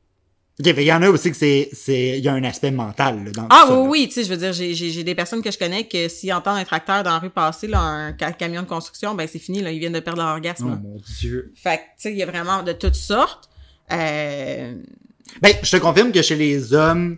OK, 0.58 0.66
fait 0.68 0.74
qu'il 0.76 0.84
y 0.84 0.94
en 0.94 1.02
a 1.02 1.10
aussi 1.10 1.32
que 1.32 1.36
c'est, 1.36 1.68
c'est, 1.74 2.18
il 2.18 2.24
y 2.24 2.30
a 2.30 2.34
un 2.34 2.44
aspect 2.46 2.72
mental, 2.72 3.26
là, 3.26 3.32
dans 3.32 3.48
Ah 3.50 3.64
tout 3.66 3.74
ça, 3.74 3.78
oui, 3.80 3.84
là. 3.84 3.90
oui, 3.90 4.08
tu 4.08 4.14
sais, 4.14 4.24
je 4.24 4.30
veux 4.30 4.38
dire, 4.38 4.54
j'ai, 4.54 4.74
j'ai, 4.74 4.90
j'ai 4.90 5.04
des 5.04 5.14
personnes 5.14 5.42
que 5.42 5.52
je 5.52 5.58
connais 5.58 5.86
que 5.86 6.08
s'ils 6.08 6.32
entendent 6.32 6.58
un 6.60 6.64
tracteur 6.64 7.04
dans 7.04 7.10
la 7.12 7.20
rue 7.20 7.30
passer, 7.30 7.68
là, 7.68 7.80
un 7.82 8.16
ca- 8.18 8.32
camion 8.32 8.62
de 8.62 8.68
construction, 8.68 9.16
ben 9.16 9.28
c'est 9.30 9.38
fini, 9.40 9.62
là, 9.62 9.72
ils 9.72 9.80
viennent 9.80 9.92
de 9.92 10.00
perdre 10.00 10.22
leur 10.22 10.32
orgasme. 10.32 10.66
Oh 10.68 10.70
là. 10.70 10.76
mon 10.82 10.96
dieu. 11.20 11.52
Fait 11.56 11.76
que, 11.78 11.82
tu 11.82 11.88
sais, 11.98 12.12
il 12.14 12.18
y 12.18 12.24
a 12.24 12.26
vraiment 12.26 12.64
de 12.64 12.72
toutes 12.72 12.96
sortes. 12.96 13.50
Euh, 13.92 14.76
Ben, 15.42 15.54
je 15.62 15.72
te 15.72 15.78
confirme 15.78 16.14
que 16.14 16.22
chez 16.22 16.38
les 16.38 16.74
hommes, 16.74 17.18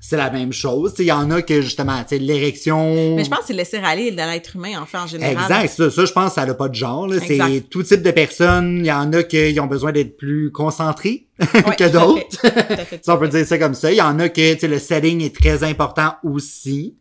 c'est 0.00 0.16
la 0.16 0.30
même 0.30 0.52
chose. 0.52 0.94
Il 0.98 1.06
y 1.06 1.12
en 1.12 1.30
a 1.30 1.42
que, 1.42 1.60
justement, 1.60 2.00
tu 2.02 2.10
sais, 2.10 2.18
l'érection... 2.18 3.16
Mais 3.16 3.24
je 3.24 3.30
pense 3.30 3.40
que 3.40 3.46
c'est 3.46 3.52
laisser 3.52 3.78
aller 3.78 4.12
de 4.12 4.16
l'être 4.16 4.54
humain, 4.54 4.80
en 4.80 4.86
fait, 4.86 4.96
en 4.96 5.06
général. 5.06 5.32
Exact, 5.32 5.68
ça, 5.68 5.90
ça, 5.90 6.04
je 6.04 6.12
pense 6.12 6.28
que 6.28 6.34
ça 6.40 6.46
n'a 6.46 6.54
pas 6.54 6.68
de 6.68 6.74
genre. 6.74 7.08
là. 7.08 7.16
C'est 7.20 7.64
tout 7.68 7.82
type 7.82 8.02
de 8.02 8.10
personnes. 8.12 8.78
Il 8.78 8.86
y 8.86 8.92
en 8.92 9.12
a 9.12 9.24
qui 9.24 9.58
ont 9.60 9.66
besoin 9.66 9.90
d'être 9.90 10.16
plus 10.16 10.52
concentrés 10.52 11.26
Ouais, 11.54 11.76
que 11.76 11.88
d'autres. 11.90 12.40
Si 13.02 13.10
on 13.10 13.18
peut 13.18 13.28
dire 13.28 13.46
ça 13.46 13.58
comme 13.58 13.74
ça. 13.74 13.90
Il 13.90 13.96
y 13.96 14.02
en 14.02 14.18
a 14.18 14.28
que 14.28 14.54
tu 14.54 14.60
sais, 14.60 14.68
le 14.68 14.78
setting 14.78 15.22
est 15.22 15.34
très 15.34 15.64
important 15.64 16.14
aussi. 16.22 16.96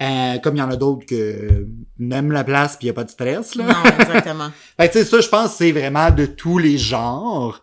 Euh, 0.00 0.38
comme 0.38 0.56
il 0.56 0.58
y 0.58 0.62
en 0.62 0.70
a 0.70 0.76
d'autres 0.76 1.06
que 1.06 1.66
n'aiment 1.98 2.30
la 2.30 2.44
place 2.44 2.76
puis 2.76 2.84
il 2.84 2.88
y 2.88 2.90
a 2.90 2.92
pas 2.92 3.04
de 3.04 3.10
stress. 3.10 3.54
Là. 3.54 3.64
Non, 3.64 3.90
exactement. 3.98 4.50
Fait 4.78 4.90
tu 4.90 4.98
sais, 4.98 5.04
ça, 5.04 5.20
je 5.20 5.28
pense 5.28 5.52
que 5.52 5.56
c'est 5.56 5.72
vraiment 5.72 6.10
de 6.10 6.26
tous 6.26 6.58
les 6.58 6.76
genres. 6.76 7.62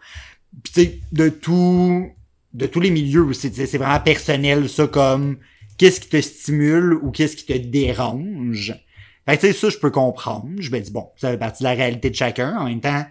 Puis 0.63 0.73
tu 0.73 0.81
sais, 0.81 0.99
de 1.11 1.29
tout 1.29 2.09
de 2.53 2.65
tous 2.65 2.79
les 2.79 2.91
milieux 2.91 3.23
aussi. 3.23 3.51
C'est 3.53 3.77
vraiment 3.77 3.99
personnel, 3.99 4.69
ça, 4.69 4.87
comme 4.87 5.37
qu'est-ce 5.77 5.99
qui 5.99 6.09
te 6.09 6.21
stimule 6.21 6.93
ou 7.01 7.11
qu'est-ce 7.11 7.35
qui 7.35 7.45
te 7.45 7.57
dérange? 7.57 8.73
Fait 9.27 9.37
que, 9.37 9.41
tu 9.41 9.47
sais, 9.47 9.53
ça, 9.53 9.69
je 9.69 9.77
peux 9.77 9.89
comprendre. 9.91 10.47
Je 10.59 10.69
me 10.69 10.79
dis, 10.79 10.91
bon, 10.91 11.07
ça 11.17 11.31
fait 11.31 11.37
partie 11.37 11.63
de 11.63 11.69
la 11.69 11.75
réalité 11.75 12.09
de 12.09 12.15
chacun. 12.15 12.57
En 12.57 12.65
même 12.65 12.81
temps, 12.81 13.05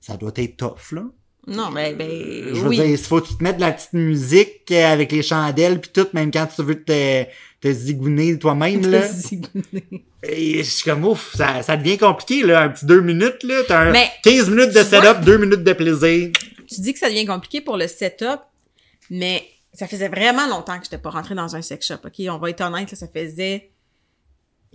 ça 0.00 0.16
doit 0.16 0.32
être 0.36 0.56
tough, 0.56 0.92
là. 0.92 1.02
Non, 1.46 1.70
mais, 1.70 1.94
ben, 1.94 2.08
Je 2.10 2.60
veux 2.60 2.68
oui. 2.68 2.76
dire, 2.76 2.84
il 2.86 2.98
faut 2.98 3.20
que 3.20 3.28
tu 3.28 3.36
te 3.36 3.42
mettes 3.42 3.56
de 3.56 3.62
la 3.62 3.72
petite 3.72 3.92
musique 3.94 4.70
avec 4.70 5.12
les 5.12 5.22
chandelles 5.22 5.80
puis 5.80 5.90
tout, 5.94 6.06
même 6.12 6.30
quand 6.30 6.46
tu 6.54 6.62
veux 6.62 6.82
te, 6.82 7.24
te 7.60 7.72
zigouner 7.72 8.38
toi-même, 8.38 8.86
là. 8.90 9.02
Et 10.24 10.58
je 10.58 10.62
suis 10.70 10.84
comme, 10.84 11.04
ouf, 11.04 11.34
ça, 11.36 11.62
ça 11.62 11.76
devient 11.76 11.96
compliqué, 11.98 12.42
là. 12.44 12.62
Un 12.62 12.68
petit 12.70 12.84
deux 12.86 13.00
minutes, 13.00 13.42
là. 13.44 13.62
T'as 13.66 13.80
un 13.88 13.92
Mais, 13.92 14.08
15 14.24 14.50
minutes 14.50 14.74
de 14.74 14.80
vois- 14.80 15.00
setup, 15.02 15.24
deux 15.24 15.38
minutes 15.38 15.62
de 15.64 15.72
plaisir. 15.72 16.30
tu 16.68 16.80
dis 16.80 16.92
que 16.92 16.98
ça 16.98 17.08
devient 17.08 17.24
compliqué 17.26 17.60
pour 17.60 17.76
le 17.76 17.86
setup, 17.86 18.40
mais 19.10 19.46
ça 19.72 19.86
faisait 19.86 20.08
vraiment 20.08 20.46
longtemps 20.46 20.78
que 20.78 20.84
j'étais 20.84 20.98
pas 20.98 21.10
rentrée 21.10 21.34
dans 21.34 21.56
un 21.56 21.62
sex 21.62 21.86
shop, 21.86 22.00
ok? 22.04 22.14
On 22.30 22.38
va 22.38 22.50
être 22.50 22.60
honnête, 22.60 22.90
là, 22.90 22.96
ça 22.96 23.08
faisait 23.08 23.70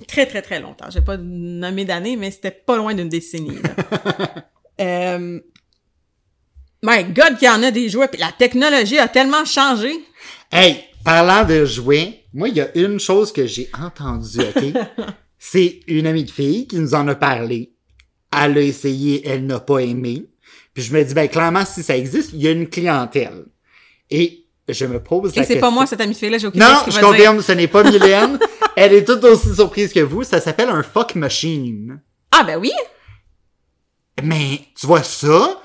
très, 0.07 0.25
très, 0.25 0.41
très 0.41 0.59
longtemps. 0.59 0.89
J'ai 0.89 1.01
pas 1.01 1.17
nommé 1.17 1.85
d'année, 1.85 2.15
mais 2.15 2.31
c'était 2.31 2.51
pas 2.51 2.77
loin 2.77 2.93
d'une 2.93 3.09
décennie, 3.09 3.59
là. 3.61 4.49
Euh, 4.81 5.39
My 6.83 7.05
God, 7.05 7.37
qu'il 7.37 7.47
y 7.47 7.49
en 7.49 7.63
a 7.63 7.71
des 7.71 7.87
jouets, 7.87 8.09
puis 8.09 8.19
la 8.19 8.33
technologie 8.33 8.97
a 8.97 9.07
tellement 9.07 9.45
changé. 9.45 9.93
Hey, 10.51 10.83
parlant 11.05 11.45
de 11.47 11.63
jouets, 11.63 12.25
moi, 12.33 12.49
il 12.49 12.57
y 12.57 12.61
a 12.61 12.77
une 12.77 12.99
chose 12.99 13.31
que 13.31 13.47
j'ai 13.47 13.69
entendue, 13.79 14.39
OK? 14.41 14.63
C'est 15.39 15.79
une 15.87 16.07
amie 16.07 16.25
de 16.25 16.31
fille 16.31 16.67
qui 16.67 16.77
nous 16.77 16.93
en 16.93 17.07
a 17.07 17.15
parlé. 17.15 17.73
Elle 18.31 18.57
a 18.57 18.61
essayé, 18.61 19.25
elle 19.25 19.45
n'a 19.45 19.61
pas 19.61 19.79
aimé. 19.79 20.25
Puis 20.73 20.83
je 20.83 20.93
me 20.93 21.01
dis, 21.03 21.13
ben, 21.13 21.29
clairement, 21.29 21.63
si 21.63 21.83
ça 21.83 21.95
existe, 21.95 22.31
il 22.33 22.41
y 22.41 22.49
a 22.49 22.51
une 22.51 22.67
clientèle. 22.67 23.45
Et 24.15 24.45
je 24.69 24.85
me 24.85 25.01
pose 25.03 25.35
la 25.35 25.41
Et 25.41 25.45
c'est 25.45 25.53
question. 25.55 25.59
pas 25.59 25.71
moi, 25.71 25.85
cette 25.85 25.99
amie 25.99 26.13
fille-là, 26.13 26.37
j'ai 26.37 26.47
aucune 26.47 26.61
Non, 26.61 26.67
je 26.87 26.91
va 26.91 27.01
confirme, 27.01 27.41
ce 27.41 27.51
n'est 27.51 27.67
pas 27.67 27.83
Mylène. 27.83 28.39
elle 28.77 28.93
est 28.93 29.03
tout 29.03 29.21
aussi 29.25 29.53
surprise 29.55 29.91
que 29.91 29.99
vous. 29.99 30.23
Ça 30.23 30.39
s'appelle 30.39 30.69
un 30.69 30.83
fuck 30.83 31.15
machine. 31.15 31.99
Ah, 32.31 32.43
ben 32.43 32.57
oui! 32.57 32.71
Mais, 34.23 34.61
tu 34.79 34.85
vois 34.87 35.03
ça? 35.03 35.59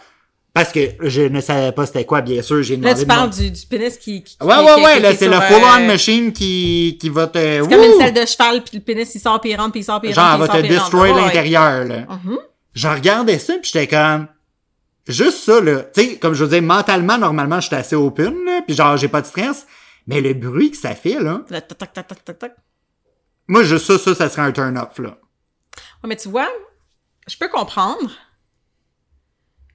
Parce 0.55 0.73
que 0.73 0.81
je 1.03 1.23
ne 1.23 1.41
savais 1.41 1.71
pas 1.73 1.87
c'était 1.87 2.05
quoi, 2.05 2.21
bien 2.23 2.43
sûr, 2.43 2.63
j'ai 2.63 2.77
Là, 2.77 2.95
demandé... 2.95 3.01
tu 3.01 3.07
de 3.07 3.13
mon- 3.13 3.17
parles 3.19 3.31
du, 3.31 3.51
du 3.51 3.67
pénis 3.67 3.97
qui... 3.97 4.25
qui 4.25 4.37
Ouais, 4.41 4.55
qui- 4.55 4.61
ouais, 4.65 4.75
qui- 4.75 4.85
ouais, 4.85 4.95
qui 4.97 5.03
là, 5.03 5.11
est 5.13 5.17
c'est 5.17 5.29
le 5.29 5.35
euh, 5.37 5.41
full-on 5.43 5.87
machine 5.87 6.33
qui, 6.33 6.99
qui 7.01 7.09
va 7.11 7.27
te... 7.29 7.39
C'est 7.39 7.69
comme 7.69 7.85
une 7.85 7.99
selle 8.01 8.15
de 8.15 8.27
cheval, 8.27 8.65
puis 8.65 8.79
le 8.79 8.83
pénis, 8.83 9.15
il 9.15 9.21
sort, 9.21 9.41
puis 9.41 9.51
il 9.51 9.57
rentre, 9.57 9.73
puis 9.73 9.83
il 9.83 9.85
sort, 9.85 10.01
puis 10.01 10.11
il 10.11 10.15
Genre, 10.15 10.25
elle 10.35 10.41
rentre, 10.41 10.53
va 10.53 10.59
te 10.61 10.67
il 10.67 10.73
il 10.73 10.79
rentre. 10.79 10.91
destroy 10.91 11.13
l'intérieur, 11.15 11.85
là. 11.85 11.99
Mhm. 12.25 12.39
Je 12.75 12.89
regardais 12.89 13.39
ça, 13.39 13.55
puis 13.63 13.71
j'étais 13.73 13.87
comme... 13.87 14.27
Juste 15.09 15.39
ça, 15.39 15.61
là. 15.61 15.83
Tu 15.85 16.03
sais, 16.03 16.19
comme 16.19 16.35
je 16.35 16.45
veux 16.45 16.51
dire, 16.51 16.63
mentalement, 16.63 17.17
normalement, 17.19 17.61
j'étais 17.61 17.77
assez 17.77 17.97
open, 17.97 18.45
là, 18.45 18.63
puis 18.67 18.77
genre, 18.77 18.97
j'ai 18.97 19.09
pas 19.09 19.23
de 19.23 19.27
stress. 19.27 19.67
Mais 20.07 20.21
le 20.21 20.35
bruit 20.35 20.71
que 20.71 20.77
ça 20.77 20.95
fait, 20.95 21.21
là... 21.21 21.43
Le 21.51 21.61
tac, 21.61 21.79
tac, 21.79 21.93
tac, 21.93 22.07
tac, 22.07 22.25
tac, 22.25 22.39
tac. 22.39 22.57
Moi, 23.47 23.63
juste 23.63 23.87
ça, 23.87 23.99
ça, 23.99 24.15
ça 24.15 24.29
serait 24.29 24.43
un 24.43 24.53
turn-off, 24.53 24.99
là. 24.99 25.19
Ouais, 26.03 26.09
mais 26.09 26.17
tu 26.17 26.29
vois, 26.29 26.49
je 27.27 27.37
peux 27.37 27.49
comprendre. 27.49 28.11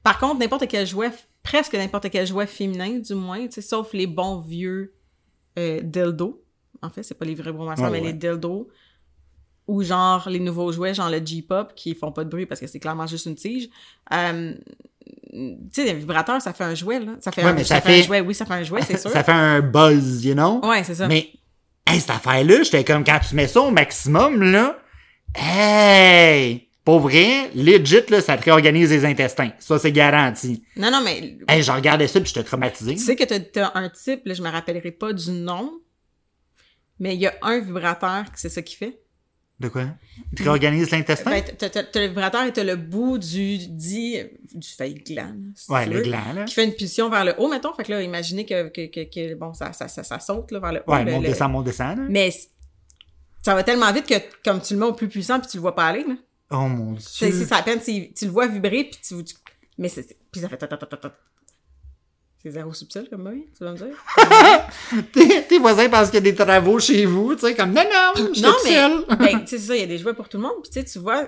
Par 0.04 0.20
contre, 0.20 0.40
n'importe 0.40 0.68
quel 0.68 0.86
jouet, 0.86 1.12
presque 1.44 1.74
n'importe 1.74 2.10
quel 2.10 2.28
jouet 2.28 2.46
féminin, 2.48 3.00
du 3.00 3.16
moins, 3.16 3.46
tu 3.48 3.54
sais, 3.54 3.62
sauf 3.62 3.94
les 3.94 4.08
bons 4.08 4.40
vieux 4.40 4.94
euh, 5.58 5.80
dildos. 5.82 6.44
En 6.82 6.90
fait, 6.90 7.04
c'est 7.04 7.16
pas 7.16 7.25
les 7.25 7.36
vrais 7.36 7.52
bromasseurs, 7.52 7.86
Ouais, 7.86 7.92
mais 7.92 8.00
ouais. 8.02 8.12
les 8.12 8.13
dildos. 8.13 8.68
Ou 9.68 9.82
genre 9.82 10.28
les 10.28 10.40
nouveaux 10.40 10.72
jouets, 10.74 10.94
genre 10.94 11.10
le 11.10 11.25
J-pop, 11.25 11.74
qui 11.74 11.96
font 11.96 12.12
pas 12.12 12.25
de 12.25 12.30
bruit 12.30 12.46
parce 12.46 12.60
que 12.60 12.68
c'est 12.68 12.80
clairement 12.82 13.08
juste 13.08 13.28
une 13.28 13.36
tige. 13.36 13.70
Euh, 14.12 14.54
tu 15.31 15.57
sais, 15.72 15.83
les 15.86 15.93
vibrateurs, 15.93 16.41
ça 16.41 16.53
fait 16.53 16.63
un 16.63 16.75
jouet, 16.75 17.00
là. 17.00 17.13
Ça 17.19 17.31
fait, 17.31 17.43
Ouais, 17.43 17.50
un, 17.51 17.57
ça 17.60 17.63
ça 17.75 17.81
fait 17.81 18.00
un 18.00 18.03
jouet, 18.03 18.22
oui, 18.22 18.33
ça 18.36 18.45
fait 18.45 18.53
un 18.53 18.63
jouet, 18.63 18.81
c'est 18.86 18.98
sûr. 19.00 19.10
ça 19.10 19.24
fait 19.24 19.31
un 19.31 19.62
buzz, 19.62 20.24
you 20.24 20.33
know? 20.33 20.62
Ouais, 20.63 20.83
c'est 20.83 20.95
ça. 20.95 21.07
Mais, 21.07 21.29
hey, 21.88 22.00
cette 22.00 22.10
affaire-là, 22.12 22.63
j'étais 22.63 22.83
comme, 22.83 23.03
quand 23.03 23.19
tu 23.27 23.36
mets 23.36 23.48
ça 23.48 23.62
au 23.62 23.72
maximum, 23.72 24.41
là, 24.43 24.77
hey! 25.36 26.69
Pour 26.86 27.00
vrai, 27.00 27.50
legit, 27.55 28.01
là, 28.10 28.19
ça 28.22 28.38
te 28.38 28.43
réorganise 28.43 28.89
les 28.91 29.05
intestins. 29.05 29.51
Ça, 29.57 29.79
c'est 29.79 29.93
garanti. 29.93 30.63
Non, 30.75 30.91
non, 30.91 31.01
mais 31.01 31.38
Hey, 31.48 31.63
je 31.63 31.72
regardais 31.72 32.10
ça, 32.10 32.19
puis 32.19 32.27
j'étais 32.27 32.43
traumatisé. 32.45 32.95
Tu 32.95 33.00
sais 33.01 33.15
que 33.15 33.24
t'as- 33.24 33.39
t'as 33.39 33.72
un 33.75 33.88
type, 33.89 34.22
là, 34.25 34.33
je 34.33 34.41
me 34.41 34.50
rappellerai 34.50 34.91
pas 34.91 35.13
du 35.13 35.31
nom, 35.31 35.72
mais 37.00 37.15
il 37.15 37.22
y 37.22 37.27
a 37.27 37.33
un 37.41 37.60
vibrateur 37.60 38.25
que 38.25 38.38
c'est 38.39 38.50
ça 38.50 38.62
qui 38.62 38.75
fait. 38.75 39.00
De 39.60 39.69
quoi? 39.69 39.86
Il 40.31 40.38
te 40.38 40.43
réorganise 40.43 40.89
l'intestin? 40.91 41.29
Ben, 41.29 41.43
t'as, 41.57 42.00
le 42.01 42.07
vibrateur 42.07 42.43
et 42.43 42.51
t'as 42.51 42.63
le 42.63 42.75
bout 42.75 43.17
du 43.17 43.60
dit 43.67 44.17
du 44.53 44.67
feuille 44.67 44.95
gland. 44.95 45.36
ouais, 45.69 45.86
tu 45.86 45.91
le 45.93 46.01
gland, 46.01 46.33
là. 46.33 46.43
Qui 46.45 46.53
fait 46.55 46.65
une 46.65 46.74
pulsion 46.74 47.10
vers 47.10 47.24
le 47.24 47.33
haut, 47.38 47.48
mettons. 47.50 47.74
Fait 47.74 47.83
que 47.83 47.91
là, 47.91 48.01
imaginez 48.01 48.45
que, 48.45 48.67
que, 48.69 48.88
que, 48.88 49.03
que, 49.03 49.36
bon, 49.36 49.53
ça, 49.53 49.72
ça, 49.72 49.88
ça, 49.88 50.03
ça 50.03 50.19
saute 50.19 50.51
là, 50.51 50.60
vers 50.60 50.74
le 50.74 50.83
haut. 50.86 50.91
Ouais, 50.91 51.05
le- 51.05 51.12
mon 51.12 51.22
le- 51.22 51.27
descend, 51.27 51.51
mon 51.51 51.62
descend, 51.62 51.98
là. 52.00 52.05
Mais 52.10 52.31
ça 53.41 53.53
va 53.55 53.63
tellement 53.63 53.91
vite 53.93 54.07
que 54.07 54.15
comme 54.43 54.62
tu 54.62 54.74
le 54.74 54.79
mets 54.79 54.86
au 54.88 54.93
plus 54.93 55.07
puissant 55.07 55.39
puis 55.39 55.50
tu 55.50 55.57
le 55.57 55.62
vois 55.62 55.75
pas 55.75 55.86
aller, 55.88 56.03
là. 56.03 56.15
Oh 56.51 56.67
mon 56.67 56.93
dieu. 56.93 57.01
c'est 57.10 57.51
à 57.53 57.62
peine, 57.62 57.79
tu 57.81 58.25
le 58.25 58.31
vois 58.31 58.48
vibrer 58.48 58.86
puis 58.86 59.00
tu, 59.07 59.24
tu- 59.24 59.36
mais 59.77 59.88
c'est- 59.88 60.17
puis 60.31 60.41
ça 60.41 60.50
fait 60.50 60.57
ta, 60.57 60.67
ta, 60.67 60.77
ta, 60.77 60.86
ta, 60.88 60.98
ta. 60.98 61.15
C'est 62.44 62.52
zéro 62.52 62.74
subtil 62.74 63.08
comme 63.10 63.24
bruit, 63.24 63.46
tu 63.58 63.64
vas 63.64 63.72
me 63.72 63.78
dire? 63.78 65.06
Tes, 65.14 65.48
tes 65.48 65.60
voisins 65.60 65.88
pensent 65.88 66.08
qu'il 66.10 66.16
y 66.16 66.28
a 66.28 66.32
des 66.32 66.36
travaux 66.36 66.78
chez 66.78 67.06
vous, 67.06 67.36
tu 67.36 67.42
sais, 67.42 67.56
comme, 67.56 67.72
non, 67.72 67.84
non, 67.84 68.12
je 68.28 68.34
suis 68.34 68.42
Non, 68.42 68.54
mais, 68.66 69.16
ben, 69.16 69.40
tu 69.46 69.48
sais, 69.48 69.58
c'est 69.58 69.60
ça, 69.60 69.76
il 69.76 69.80
y 69.80 69.84
a 69.84 69.88
des 69.88 69.98
jouets 69.98 70.14
pour 70.14 70.28
tout 70.28 70.36
le 70.38 70.44
monde. 70.44 70.56
Puis, 70.62 70.72
tu 70.72 70.80
sais, 70.82 70.86
tu 70.86 71.00
vois, 71.00 71.24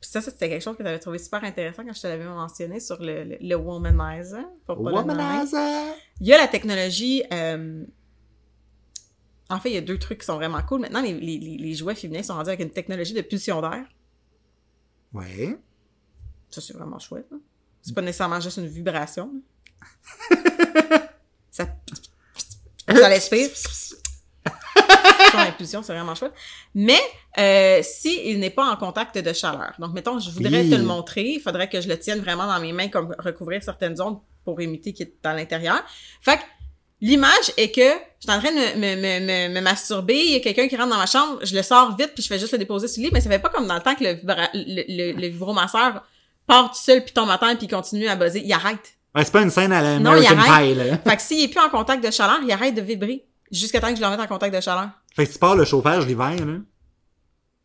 puis 0.00 0.10
ça, 0.10 0.20
ça, 0.20 0.30
c'était 0.32 0.48
quelque 0.48 0.62
chose 0.62 0.76
que 0.76 0.82
tu 0.82 0.88
avais 0.88 0.98
trouvé 0.98 1.18
super 1.18 1.44
intéressant 1.44 1.84
quand 1.84 1.92
je 1.92 2.00
te 2.00 2.06
l'avais 2.08 2.24
mentionné 2.24 2.80
sur 2.80 3.00
le, 3.00 3.22
le, 3.24 3.36
le 3.40 3.54
womanizer. 3.54 4.44
pour. 4.66 4.80
Womanizer. 4.80 5.94
Il 6.20 6.26
y 6.26 6.32
a 6.32 6.38
la 6.38 6.48
technologie, 6.48 7.22
euh, 7.32 7.84
en 9.50 9.60
fait, 9.60 9.70
il 9.70 9.74
y 9.74 9.78
a 9.78 9.80
deux 9.80 9.98
trucs 9.98 10.18
qui 10.20 10.26
sont 10.26 10.36
vraiment 10.36 10.60
cool. 10.62 10.80
Maintenant, 10.80 11.02
les, 11.02 11.14
les, 11.14 11.38
les 11.38 11.74
jouets 11.74 11.94
féminins 11.94 12.22
sont 12.24 12.34
rendus 12.34 12.48
avec 12.50 12.60
une 12.60 12.70
technologie 12.70 13.14
de 13.14 13.22
pulsion 13.22 13.60
d'air. 13.60 13.84
Ouais. 15.12 15.56
Ça, 16.50 16.60
c'est 16.60 16.74
vraiment 16.74 16.98
chouette. 16.98 17.26
là. 17.30 17.38
C'est 17.82 17.94
pas 17.94 18.02
nécessairement 18.02 18.40
juste 18.40 18.58
une 18.58 18.66
vibration. 18.66 19.30
Ça, 21.50 21.66
ça 22.88 23.08
l'aspire. 23.08 23.50
Son 25.32 25.38
impulsion, 25.38 25.82
c'est 25.82 25.92
vraiment 25.92 26.14
chouette. 26.14 26.32
Mais 26.74 26.98
euh, 27.38 27.80
si 27.82 28.30
il 28.30 28.40
n'est 28.40 28.50
pas 28.50 28.64
en 28.64 28.76
contact 28.76 29.18
de 29.18 29.32
chaleur. 29.32 29.74
Donc, 29.78 29.92
mettons, 29.92 30.18
je 30.18 30.30
voudrais 30.30 30.62
Oui. 30.62 30.70
te 30.70 30.74
le 30.74 30.84
montrer. 30.84 31.24
Il 31.34 31.40
faudrait 31.40 31.68
que 31.68 31.80
je 31.80 31.88
le 31.88 31.98
tienne 31.98 32.20
vraiment 32.20 32.46
dans 32.46 32.58
mes 32.60 32.72
mains, 32.72 32.88
comme 32.88 33.14
recouvrir 33.18 33.62
certaines 33.62 33.96
zones 33.96 34.18
pour 34.44 34.60
imiter 34.60 34.92
qui 34.92 35.02
est 35.02 35.14
dans 35.22 35.32
l'intérieur. 35.34 35.82
Fait 36.22 36.38
que 36.38 36.42
l'image 37.00 37.52
est 37.58 37.70
que 37.70 37.80
je 37.82 38.26
suis 38.28 38.30
en 38.36 38.40
train 38.40 38.50
de 38.50 38.78
me, 38.78 38.96
me, 38.96 39.20
me, 39.20 39.54
me, 39.54 39.60
masturber, 39.60 40.16
il 40.18 40.32
y 40.32 40.36
a 40.36 40.40
quelqu'un 40.40 40.66
qui 40.68 40.76
rentre 40.76 40.90
dans 40.90 40.96
ma 40.96 41.06
chambre, 41.06 41.38
je 41.44 41.54
le 41.54 41.62
sors 41.62 41.94
vite, 41.96 42.12
puis 42.14 42.22
je 42.22 42.28
fais 42.28 42.38
juste 42.38 42.52
le 42.52 42.58
déposer 42.58 42.88
sur 42.88 43.00
le 43.02 43.08
lit, 43.08 43.10
mais 43.12 43.20
ça 43.20 43.28
fait 43.28 43.38
pas 43.38 43.50
comme 43.50 43.66
dans 43.66 43.74
le 43.76 43.82
temps 43.82 43.94
que 43.94 44.02
le, 44.04 44.14
vibra- 44.14 44.50
le, 44.54 44.84
le, 44.88 45.20
le 45.20 45.26
vibromasseur 45.28 46.02
part 46.46 46.70
tout 46.70 46.82
seul, 46.82 47.04
puis 47.04 47.12
tombe 47.12 47.28
à 47.30 47.36
terre, 47.38 47.56
puis 47.58 47.68
continue 47.68 48.08
à 48.08 48.16
buzzer. 48.16 48.40
Il 48.44 48.52
arrête. 48.52 48.94
Ouais, 49.18 49.24
c'est 49.24 49.32
pas 49.32 49.42
une 49.42 49.50
scène 49.50 49.72
à 49.72 49.82
la 49.82 49.98
Non, 49.98 50.12
American. 50.12 50.36
Pie, 50.36 50.74
là. 50.74 50.98
Fait 50.98 51.16
que 51.16 51.22
s'il 51.22 51.42
est 51.44 51.48
plus 51.48 51.60
en 51.60 51.68
contact 51.68 52.04
de 52.04 52.10
chaleur, 52.10 52.38
il 52.42 52.52
arrête 52.52 52.74
de 52.74 52.80
vibrer. 52.82 53.24
Jusqu'à 53.50 53.80
temps 53.80 53.88
que 53.88 53.96
je 53.96 54.00
le 54.00 54.06
remette 54.06 54.20
en 54.20 54.26
contact 54.26 54.54
de 54.54 54.60
chaleur. 54.60 54.90
Fait 55.14 55.24
que 55.24 55.28
si 55.28 55.34
tu 55.34 55.40
pars 55.40 55.56
le 55.56 55.64
chauffage 55.64 56.06
l'hiver, 56.06 56.36
là, 56.46 56.58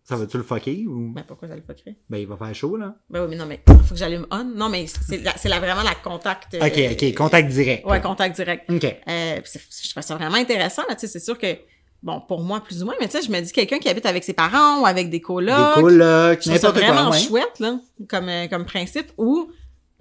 ça 0.06 0.16
va-tu 0.16 0.38
le 0.38 0.44
fucker 0.44 0.86
ou? 0.88 1.12
Ben, 1.14 1.24
pourquoi 1.28 1.48
ça 1.48 1.56
le 1.56 1.62
fuckerait? 1.62 1.98
Ben, 2.10 2.18
il 2.18 2.28
va 2.28 2.36
faire 2.38 2.56
chaud, 2.56 2.76
là. 2.78 2.96
Ben 3.10 3.22
oui, 3.24 3.28
mais 3.30 3.36
non, 3.36 3.46
mais 3.46 3.62
faut 3.68 3.94
que 3.94 3.96
j'allume 4.00 4.26
on. 4.32 4.44
Non, 4.44 4.70
mais 4.70 4.86
c'est 4.88 5.22
la, 5.50 5.60
vraiment 5.60 5.84
la 5.84 5.96
contact. 5.96 6.54
euh, 6.56 6.66
Ok, 6.66 6.80
ok, 6.94 7.16
contact 7.16 7.50
direct. 7.50 7.86
Ouais, 7.86 8.02
contact 8.02 8.36
direct. 8.36 8.70
Ok. 8.70 8.84
Euh, 8.84 9.40
je 9.46 9.90
trouve 9.92 10.04
ça 10.04 10.16
vraiment 10.16 10.36
intéressant, 10.36 10.84
là, 10.90 10.96
tu 10.96 11.02
sais, 11.02 11.08
c'est 11.08 11.20
sûr 11.20 11.38
que, 11.38 11.48
bon, 12.02 12.22
pour 12.28 12.42
moi, 12.44 12.62
plus 12.62 12.82
ou 12.82 12.86
moins, 12.86 12.96
mais 13.00 13.08
tu 13.08 13.18
sais, 13.18 13.26
je 13.26 13.32
me 13.32 13.40
dis 13.42 13.52
quelqu'un 13.52 13.80
qui 13.80 13.88
habite 13.90 14.06
avec 14.06 14.24
ses 14.24 14.34
parents 14.34 14.82
ou 14.82 14.86
avec 14.86 15.10
des 15.10 15.22
colocs. 15.22 15.76
Des 15.76 15.82
colocs, 15.82 16.46
n'importe 16.48 16.78
vraiment 16.78 17.10
ouais. 17.12 17.20
chouette, 17.20 17.60
là, 17.60 17.78
comme, 18.10 18.30
euh, 18.30 18.48
comme 18.48 18.66
principe, 18.66 19.12
ou 19.18 19.50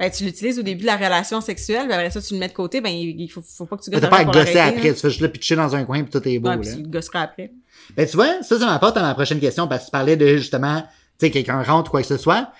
ben, 0.03 0.11
tu 0.11 0.25
l'utilises 0.25 0.59
au 0.59 0.63
début 0.63 0.81
de 0.81 0.87
la 0.87 0.97
relation 0.97 1.41
sexuelle, 1.41 1.85
puis 1.85 1.93
après 1.93 2.11
ça, 2.11 2.21
tu 2.21 2.35
le 2.35 2.41
mets 2.41 2.49
de 2.49 2.53
côté, 2.53 2.81
ben, 2.81 2.91
il, 2.91 3.29
faut, 3.29 3.41
faut 3.41 3.67
pas 3.67 3.77
que 3.77 3.85
tu 3.85 3.91
gosses 3.91 4.01
T'as 4.01 4.09
pas 4.09 4.17
à 4.17 4.25
gosser 4.25 4.59
après, 4.59 4.93
tu 4.93 4.99
fais 4.99 5.11
juste 5.11 5.21
le 5.21 5.29
pitcher 5.29 5.55
dans 5.55 5.77
un 5.77 5.85
coin 5.85 6.03
pis 6.03 6.11
tout 6.11 6.29
est 6.29 6.41
beau, 6.41 6.49
Ouais, 6.49 6.57
là. 6.57 6.61
puis 6.61 6.71
tu 6.73 6.83
le 6.83 6.89
gosseras 6.89 7.21
après. 7.21 7.53
Ben, 7.97 8.05
tu 8.05 8.17
vois, 8.17 8.43
ça, 8.43 8.59
ça 8.59 8.67
m'apporte 8.67 8.97
à 8.97 9.03
ma 9.03 9.15
prochaine 9.15 9.39
question 9.39 9.69
parce 9.69 9.83
que 9.83 9.87
tu 9.87 9.91
parlais 9.93 10.17
de, 10.17 10.39
justement, 10.39 10.81
tu 10.81 11.27
sais, 11.27 11.31
quelqu'un 11.31 11.63
rentre 11.63 11.91
ou 11.91 11.93
quoi 11.93 12.01
que 12.01 12.09
ce 12.09 12.17
soit. 12.17 12.51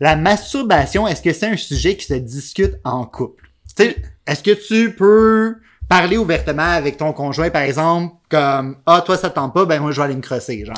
La 0.00 0.16
masturbation, 0.16 1.06
est-ce 1.06 1.22
que 1.22 1.32
c'est 1.32 1.46
un 1.46 1.56
sujet 1.56 1.96
qui 1.96 2.06
se 2.06 2.14
discute 2.14 2.74
en 2.82 3.04
couple? 3.04 3.48
Tu 3.76 3.84
sais, 3.84 3.96
est-ce 4.26 4.42
que 4.42 4.50
tu 4.50 4.96
peux 4.96 5.54
parler 5.88 6.16
ouvertement 6.16 6.62
avec 6.62 6.96
ton 6.96 7.12
conjoint, 7.12 7.50
par 7.50 7.62
exemple, 7.62 8.16
comme, 8.28 8.78
ah, 8.86 9.00
toi, 9.06 9.16
ça 9.16 9.30
te 9.30 9.36
tente 9.36 9.54
pas, 9.54 9.64
ben, 9.64 9.80
moi, 9.80 9.92
je 9.92 9.98
vais 9.98 10.06
aller 10.06 10.16
me 10.16 10.22
crosser, 10.22 10.64
genre. 10.64 10.74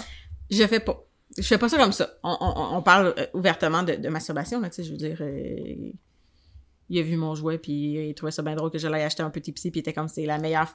Je 0.50 0.66
fais 0.66 0.80
pas. 0.80 1.05
Je 1.38 1.42
fais 1.42 1.58
pas 1.58 1.68
ça 1.68 1.76
comme 1.78 1.92
ça. 1.92 2.10
On, 2.22 2.36
on, 2.40 2.76
on 2.78 2.82
parle 2.82 3.14
euh, 3.18 3.26
ouvertement 3.34 3.82
de, 3.82 3.94
de 3.94 4.08
masturbation, 4.08 4.60
là, 4.60 4.68
tu 4.70 4.76
sais, 4.76 4.84
je 4.84 4.90
veux 4.92 4.96
dire... 4.98 5.16
euh, 5.20 5.90
il 6.88 6.98
a 7.00 7.02
vu 7.02 7.16
mon 7.16 7.34
jouet, 7.34 7.58
puis 7.58 7.72
il 8.08 8.14
trouvait 8.14 8.30
ça 8.32 8.42
bien 8.42 8.54
drôle 8.54 8.70
que 8.70 8.78
je 8.78 8.86
l'aille 8.86 9.02
acheter 9.02 9.22
un 9.22 9.30
petit 9.30 9.50
psy, 9.52 9.70
puis 9.70 9.80
il 9.80 9.82
était 9.82 9.92
comme, 9.92 10.08
c'est 10.08 10.24
la 10.24 10.38
meilleure 10.38 10.72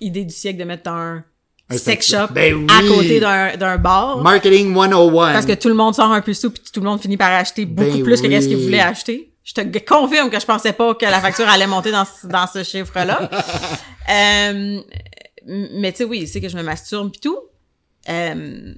idée 0.00 0.24
du 0.24 0.34
siècle 0.34 0.58
de 0.58 0.64
mettre 0.64 0.90
un, 0.90 1.22
Un 1.70 1.76
sex 1.78 2.04
shop. 2.10 2.32
Ben 2.32 2.66
à 2.68 2.82
côté 2.88 3.20
d'un 3.20 3.56
d'un 3.56 3.78
bar. 3.78 4.18
Marketing 4.22 4.74
101. 4.74 5.32
Parce 5.32 5.46
que 5.46 5.52
tout 5.54 5.68
le 5.68 5.74
monde 5.74 5.94
sort 5.94 6.10
un 6.10 6.20
peu 6.20 6.34
sous, 6.34 6.50
puis 6.50 6.62
tout 6.72 6.80
le 6.80 6.86
monde 6.86 7.00
finit 7.00 7.16
par 7.16 7.30
acheter 7.32 7.64
beaucoup 7.64 7.88
Ben 7.90 8.02
plus 8.02 8.16
que 8.20 8.26
oui. 8.26 8.30
qu'est-ce 8.30 8.48
qu'il 8.48 8.56
voulait 8.56 8.80
acheter. 8.80 9.32
Je 9.44 9.54
te 9.54 9.78
confirme 9.78 10.30
que 10.30 10.38
je 10.40 10.46
pensais 10.46 10.72
pas 10.72 10.94
que 10.94 11.04
la 11.04 11.20
facture 11.20 11.48
allait 11.48 11.66
monter 11.68 11.90
dans, 11.92 12.04
ce- 12.04 12.26
dans 12.26 12.46
ce 12.46 12.62
chiffre-là. 12.64 13.30
Euh, 14.10 14.80
mais 15.46 15.92
tu 15.92 15.98
sais, 15.98 16.04
oui, 16.04 16.26
c'est 16.26 16.40
que 16.40 16.48
je 16.48 16.56
me 16.56 16.62
masturbe 16.64 17.12
pis 17.12 17.20
tout. 17.20 17.38
Euh, 18.08 18.74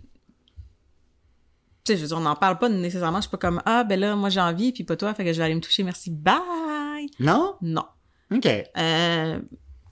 sais, 1.92 1.96
je 1.96 2.02
veux 2.02 2.08
dire, 2.08 2.16
on 2.16 2.20
n'en 2.20 2.36
parle 2.36 2.58
pas 2.58 2.68
nécessairement. 2.68 3.18
Je 3.18 3.22
suis 3.22 3.30
pas 3.30 3.38
comme, 3.38 3.62
ah, 3.66 3.84
ben 3.84 3.98
là, 4.00 4.16
moi 4.16 4.28
j'ai 4.30 4.40
envie, 4.40 4.72
puis 4.72 4.84
pas 4.84 4.96
toi, 4.96 5.14
fait 5.14 5.24
que 5.24 5.32
je 5.32 5.38
vais 5.38 5.44
aller 5.44 5.54
me 5.54 5.60
toucher, 5.60 5.82
merci, 5.82 6.10
bye! 6.10 7.06
Non? 7.20 7.56
Non. 7.62 7.86
OK. 8.32 8.46
Euh, 8.46 9.40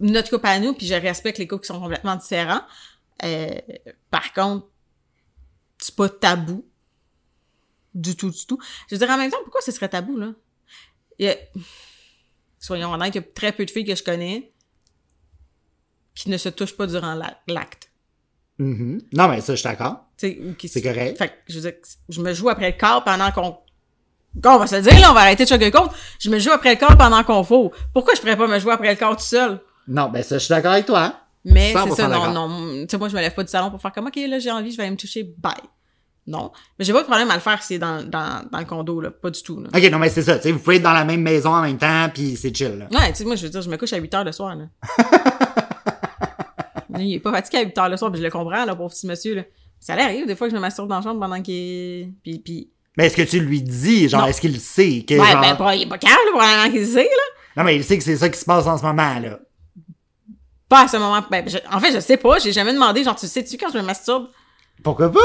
notre 0.00 0.30
couple 0.30 0.46
à 0.46 0.58
nous, 0.58 0.72
puis 0.74 0.86
je 0.86 0.94
respecte 0.94 1.38
les 1.38 1.46
couples 1.46 1.62
qui 1.62 1.68
sont 1.68 1.80
complètement 1.80 2.16
différents. 2.16 2.62
Euh, 3.24 3.50
par 4.10 4.32
contre, 4.32 4.66
c'est 5.78 5.94
pas 5.94 6.08
tabou. 6.08 6.64
Du 7.94 8.16
tout, 8.16 8.30
du 8.30 8.46
tout. 8.46 8.58
Je 8.88 8.94
veux 8.94 8.98
dire, 8.98 9.10
en 9.10 9.18
même 9.18 9.30
temps, 9.30 9.36
pourquoi 9.44 9.60
ce 9.60 9.70
serait 9.70 9.88
tabou, 9.90 10.16
là? 10.16 10.32
Il 11.18 11.26
y 11.26 11.28
a- 11.28 11.36
Soyons 12.58 12.92
honnêtes, 12.92 13.14
il 13.14 13.18
y 13.18 13.20
a 13.20 13.26
très 13.34 13.52
peu 13.52 13.64
de 13.66 13.70
filles 13.70 13.84
que 13.84 13.94
je 13.94 14.02
connais 14.02 14.52
qui 16.14 16.30
ne 16.30 16.38
se 16.38 16.48
touchent 16.48 16.76
pas 16.76 16.86
durant 16.86 17.14
la- 17.14 17.38
Mhm. 18.62 19.00
Non, 19.12 19.28
mais 19.28 19.40
ça, 19.40 19.54
je 19.54 19.60
suis 19.60 19.68
d'accord. 19.68 20.04
C'est 20.16 20.82
correct. 20.82 21.18
Fait 21.18 21.28
que, 21.28 21.32
je 21.48 21.54
veux 21.58 21.60
dire, 21.62 21.72
je 22.08 22.20
me 22.20 22.32
joue 22.32 22.48
après 22.48 22.70
le 22.70 22.78
corps 22.78 23.02
pendant 23.04 23.30
qu'on 23.32 23.56
on 24.44 24.58
va 24.58 24.66
se 24.66 24.76
le 24.76 24.82
dire, 24.82 24.98
là, 25.00 25.10
on 25.10 25.14
va 25.14 25.20
arrêter 25.22 25.44
de 25.44 25.48
sugarcoat. 25.48 25.90
Je 26.20 26.30
me 26.30 26.38
joue 26.38 26.50
après 26.52 26.74
le 26.74 26.78
corps 26.80 26.96
pendant 26.96 27.22
qu'on 27.24 27.42
faut. 27.44 27.72
Pourquoi 27.92 28.14
je 28.14 28.20
pourrais 28.20 28.36
pas 28.36 28.46
me 28.46 28.58
jouer 28.58 28.72
après 28.72 28.90
le 28.90 28.96
corps 28.98 29.16
tout 29.16 29.22
seul? 29.24 29.60
Non, 29.88 30.08
ben 30.10 30.22
ça, 30.22 30.38
je 30.38 30.44
suis 30.44 30.50
d'accord 30.52 30.72
avec 30.72 30.86
toi. 30.86 31.00
hein. 31.02 31.14
Mais 31.44 31.74
100% 31.74 31.88
c'est 31.90 31.94
ça, 31.96 32.08
non, 32.08 32.30
non. 32.30 32.48
Tu 32.82 32.86
sais, 32.88 32.98
moi, 32.98 33.08
je 33.08 33.16
me 33.16 33.20
lève 33.20 33.34
pas 33.34 33.42
du 33.42 33.50
salon 33.50 33.70
pour 33.70 33.80
faire 33.82 33.92
comme, 33.92 34.06
OK, 34.06 34.16
là, 34.28 34.38
j'ai 34.38 34.50
envie, 34.52 34.70
je 34.70 34.76
vais 34.76 34.84
aller 34.84 34.92
me 34.92 34.96
toucher, 34.96 35.24
bye. 35.38 35.52
Non. 36.24 36.52
Mais 36.78 36.84
j'ai 36.84 36.92
pas 36.92 37.00
de 37.00 37.06
problème 37.06 37.28
à 37.32 37.34
le 37.34 37.40
faire 37.40 37.60
si 37.60 37.74
c'est 37.74 37.78
dans, 37.80 38.00
dans, 38.08 38.48
dans 38.50 38.58
le 38.60 38.64
condo, 38.64 39.00
là. 39.00 39.10
Pas 39.10 39.28
du 39.30 39.42
tout, 39.42 39.60
là. 39.60 39.68
Ok, 39.74 39.90
non, 39.90 39.98
mais 39.98 40.08
c'est 40.08 40.22
ça. 40.22 40.36
Tu 40.36 40.42
sais, 40.44 40.52
vous 40.52 40.60
pouvez 40.60 40.76
être 40.76 40.82
dans 40.82 40.92
la 40.92 41.04
même 41.04 41.20
maison 41.20 41.50
en 41.52 41.62
même 41.62 41.78
temps, 41.78 42.08
puis 42.14 42.36
c'est 42.36 42.54
chill. 42.56 42.78
Là. 42.78 42.86
Ouais, 42.96 43.10
tu 43.10 43.16
sais, 43.18 43.24
moi, 43.24 43.34
je 43.34 43.42
veux 43.42 43.50
dire, 43.50 43.60
je 43.60 43.68
me 43.68 43.76
couche 43.76 43.92
à 43.92 43.96
8 43.96 44.14
heures 44.14 44.24
le 44.24 44.30
soir, 44.32 44.54
là. 44.54 44.64
il 47.00 47.14
est 47.14 47.20
pas 47.20 47.32
fatigué 47.32 47.58
à 47.58 47.62
8 47.62 47.78
heures 47.78 47.88
le 47.88 47.96
soir, 47.96 48.10
puis 48.10 48.20
je 48.20 48.24
le 48.24 48.30
comprends, 48.30 48.64
là, 48.64 48.74
pauvre 48.76 48.90
petit 48.92 49.06
monsieur, 49.06 49.34
là. 49.34 49.42
Ça 49.80 49.94
arrive, 49.94 50.26
des 50.26 50.36
fois, 50.36 50.46
que 50.46 50.50
je 50.52 50.56
me 50.56 50.60
masturbe 50.60 50.88
dans 50.88 50.96
la 50.96 51.02
chambre 51.02 51.20
pendant 51.20 51.42
qu'il. 51.42 52.12
Puis, 52.22 52.38
puis... 52.38 52.70
Mais 52.96 53.06
est-ce 53.06 53.16
que 53.16 53.22
tu 53.22 53.40
lui 53.40 53.62
dis, 53.62 54.08
genre, 54.08 54.26
est-ce 54.28 54.40
qu'il 54.40 54.60
sait? 54.60 55.04
Que, 55.08 55.14
Ouais, 55.14 55.32
genre... 55.32 55.40
ben, 55.40 55.56
pas- 55.56 55.74
il 55.74 55.82
est 55.82 55.86
pas 55.86 55.98
calme, 55.98 56.14
là, 56.26 56.30
probablement 56.38 56.70
qu'il 56.70 56.86
sait, 56.86 57.04
là. 57.04 57.56
Non, 57.56 57.64
mais 57.64 57.76
il 57.76 57.84
sait 57.84 57.98
que 57.98 58.04
c'est 58.04 58.16
ça 58.16 58.28
qui 58.28 58.38
se 58.38 58.44
passe 58.44 58.66
en 58.66 58.76
ce 58.78 58.82
moment, 58.84 59.18
là. 59.18 59.38
Pas 60.68 60.84
à 60.84 60.88
ce 60.88 60.96
moment. 60.98 61.22
Ben, 61.30 61.48
je- 61.48 61.58
en 61.70 61.80
fait, 61.80 61.92
je 61.92 62.00
sais 62.00 62.16
pas, 62.16 62.38
j'ai 62.38 62.52
jamais 62.52 62.72
demandé, 62.72 63.02
genre, 63.04 63.16
tu 63.16 63.26
sais-tu 63.26 63.56
quand 63.58 63.70
je 63.72 63.78
me 63.78 63.82
masturbe? 63.82 64.28
Pourquoi 64.82 65.10
pas? 65.10 65.20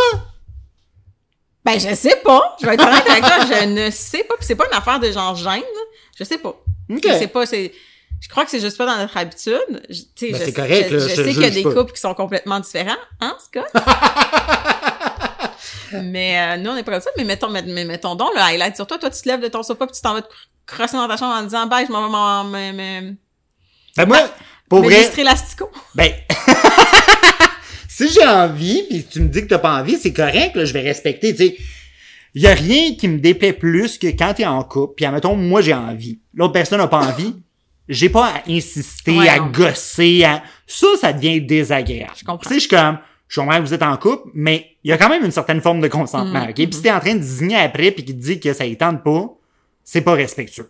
Ben, 1.66 1.80
je 1.80 1.94
sais 1.96 2.16
pas. 2.24 2.56
Je 2.62 2.66
vais 2.66 2.76
être 2.76 2.88
honnête 2.88 3.08
avec 3.10 3.24
toi, 3.24 3.40
je 3.46 3.66
ne 3.66 3.92
sais 3.92 4.24
pas. 4.24 4.36
Puis 4.38 4.46
c'est 4.46 4.56
pas 4.56 4.66
une 4.72 4.78
affaire 4.78 5.00
de 5.00 5.12
genre 5.12 5.36
gêne, 5.36 5.60
là. 5.62 5.82
Je 6.18 6.24
sais 6.24 6.38
pas. 6.38 6.56
Ok. 6.90 7.02
Je 7.04 7.14
sais 7.14 7.28
pas, 7.28 7.46
c'est... 7.46 7.74
Je 8.20 8.30
crois 8.30 8.46
que 8.46 8.52
c'est 8.52 8.60
juste 8.60 8.78
pas 8.78 8.86
dans 8.86 8.98
notre 8.98 9.16
habitude. 9.16 9.84
Je, 9.90 10.02
tu 10.02 10.12
sais, 10.16 10.32
Ben, 10.32 10.40
je, 10.40 10.46
c'est 10.46 10.54
correct, 10.54 10.88
je, 10.90 10.96
là, 10.96 11.08
je 11.08 11.16
sais 11.16 11.34
qu'il 11.34 11.42
y 11.42 11.46
a 11.46 11.50
des 11.52 11.64
pas. 11.64 11.74
couples 11.74 11.94
qui 11.94 12.02
sont 12.02 12.14
complètement 12.16 12.60
différents, 12.60 12.98
hein, 13.22 13.38
Scott? 13.40 13.72
mais 16.04 16.40
euh, 16.40 16.58
nous, 16.58 16.72
on 16.72 16.76
n'est 16.76 16.84
pas 16.84 16.94
comme 16.94 17.02
ça. 17.02 17.10
Mais 17.18 17.24
mettons, 17.24 17.50
mais, 17.50 17.62
mais 17.64 17.86
mettons 17.86 18.16
donc 18.16 18.30
le 18.36 18.42
highlight 18.42 18.76
sur 18.76 18.88
toi. 18.88 18.98
Toi, 18.98 19.10
tu 19.10 19.22
te 19.22 19.28
lèves 19.30 19.42
de 19.42 19.48
ton 19.48 19.64
sofa 19.64 19.86
puis 19.86 19.96
tu 19.96 20.02
t'en 20.02 20.14
vas 20.14 20.22
te 20.22 20.28
cr- 20.28 20.48
crosser 20.66 20.98
dans 20.98 21.08
ta 21.08 21.18
chambre 21.18 21.36
en 21.36 21.44
disant, 21.44 21.66
bye, 21.68 21.86
je 21.86 21.92
m'en 21.92 22.04
vais 22.04 22.10
m'en- 22.12 22.44
me, 22.44 22.72
me, 22.72 23.16
Ben, 23.96 24.06
moi, 24.08 24.20
pour 24.70 24.84
vrai, 24.84 24.98
lustrer 25.00 25.24
l'astico. 25.24 25.70
ben... 25.96 26.12
si 27.90 28.10
j'ai 28.10 28.26
envie, 28.28 28.84
puis 28.90 29.06
tu 29.06 29.22
me 29.22 29.28
dis 29.28 29.42
que 29.42 29.48
t'as 29.48 29.60
pas 29.60 29.80
envie, 29.80 29.98
c'est 29.98 30.14
correct, 30.14 30.56
là, 30.56 30.66
je 30.66 30.74
vais 30.74 30.82
respecter, 30.82 31.36
tu 31.36 31.48
sais. 31.48 31.58
Il 32.36 32.42
y 32.44 32.48
a 32.48 32.54
rien 32.54 32.94
qui 32.96 33.08
me 33.08 33.18
déplaît 33.18 33.54
plus 33.54 33.98
que 33.98 34.06
quand 34.08 34.36
t'es 34.36 34.46
en 34.46 34.64
couple, 34.64 34.94
puis 34.96 35.06
admettons, 35.06 35.36
moi, 35.36 35.62
j'ai 35.62 35.74
envie. 35.74 36.20
L'autre 36.36 36.54
personne 36.54 36.78
n'a 36.80 36.88
pas 36.88 37.00
envie. 37.00 37.36
J'ai 37.90 38.10
pas 38.10 38.26
à 38.28 38.50
insister, 38.50 39.18
Ouais, 39.18 39.30
à 39.30 39.38
non. 39.40 39.48
gosser, 39.52 40.24
à... 40.24 40.44
Ça, 40.66 40.88
ça 41.00 41.14
devient 41.14 41.42
désagréable. 41.42 42.12
Je 42.18 42.24
comprends. 42.26 42.38
Tu 42.44 42.50
sais, 42.50 42.56
je 42.56 42.60
suis 42.62 42.70
comme... 42.70 42.98
Je 43.30 43.42
comprends 43.42 43.58
que 43.58 43.62
vous 43.64 43.74
êtes 43.74 43.84
en 43.84 43.98
couple, 43.98 44.30
mais 44.34 44.68
il 44.86 44.90
y 44.90 44.94
a 44.94 44.98
quand 44.98 45.10
même 45.10 45.24
une 45.26 45.32
certaine 45.32 45.60
forme 45.60 45.82
de 45.82 45.90
consentement, 45.90 46.46
Mm, 46.46 46.50
OK? 46.50 46.56
Puis 46.56 46.70
si 46.74 46.82
t'es 46.82 46.92
en 46.92 47.00
train 47.02 47.14
de 47.14 47.20
désigner 47.20 47.58
après 47.58 47.92
puis 47.92 48.06
qu'il 48.06 48.16
te 48.18 48.22
dit 48.24 48.40
que 48.40 48.54
ça 48.54 48.66
y 48.66 48.78
tente 48.78 49.04
pas, 49.04 49.26
c'est 49.84 50.00
pas 50.02 50.14
respectueux. 50.14 50.70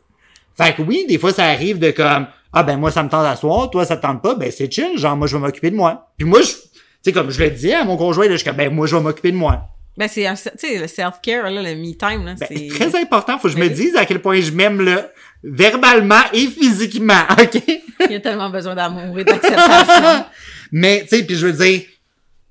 Fait 0.57 0.73
que 0.75 0.81
oui, 0.81 1.05
des 1.07 1.19
fois, 1.19 1.31
ça 1.31 1.45
arrive 1.45 1.77
de 1.77 1.91
comme, 1.91 2.25
ah 2.51 2.63
ben 2.63 2.77
moi, 2.77 2.89
ça 2.89 3.03
me 3.03 3.09
tente 3.09 3.25
à 3.27 3.35
soir, 3.35 3.69
toi, 3.69 3.85
ça 3.85 3.95
te 3.97 4.01
tente 4.01 4.23
pas, 4.23 4.33
ben 4.33 4.49
c'est 4.51 4.71
chill, 4.73 4.97
genre, 4.97 5.15
moi, 5.15 5.27
je 5.27 5.37
vais 5.37 5.41
m'occuper 5.43 5.69
de 5.69 5.75
moi. 5.75 6.09
Puis 6.17 6.27
moi, 6.27 6.41
je, 6.41 6.47
tu 6.47 6.53
sais, 7.03 7.11
comme 7.11 7.29
je 7.29 7.43
le 7.43 7.51
dis 7.51 7.71
à 7.71 7.83
mon 7.83 7.95
conjoint, 7.95 8.25
là, 8.25 8.31
je 8.31 8.37
suis 8.37 8.45
comme, 8.47 8.57
ben 8.57 8.73
moi, 8.73 8.87
je 8.87 8.95
vais 8.95 9.03
m'occuper 9.03 9.31
de 9.31 9.37
moi. 9.37 9.69
Ben, 9.97 10.07
c'est, 10.07 10.27
un- 10.27 10.35
tu 10.35 10.49
sais, 10.57 10.77
le 10.77 10.87
self-care, 10.87 11.49
là, 11.49 11.61
le 11.61 11.75
me-time, 11.75 12.23
là, 12.25 12.35
Ben, 12.39 12.47
c'est... 12.49 12.67
très 12.67 12.95
important, 13.01 13.37
faut 13.39 13.47
que 13.47 13.53
je 13.53 13.57
Ben 13.57 13.63
me 13.65 13.69
oui. 13.69 13.75
dise 13.75 13.95
à 13.95 14.05
quel 14.05 14.21
point 14.21 14.39
je 14.39 14.51
m'aime, 14.51 14.79
là, 14.81 15.09
verbalement 15.43 16.21
et 16.33 16.45
physiquement, 16.47 17.23
OK? 17.31 17.61
Il 17.65 18.11
y 18.11 18.15
a 18.15 18.19
tellement 18.19 18.49
besoin 18.49 18.75
d'amour 18.75 19.17
et 19.19 19.23
d'acceptation. 19.23 20.25
Mais, 20.71 21.01
tu 21.09 21.17
sais, 21.17 21.23
puis 21.23 21.35
je 21.35 21.47
veux 21.47 21.53
dire, 21.53 21.81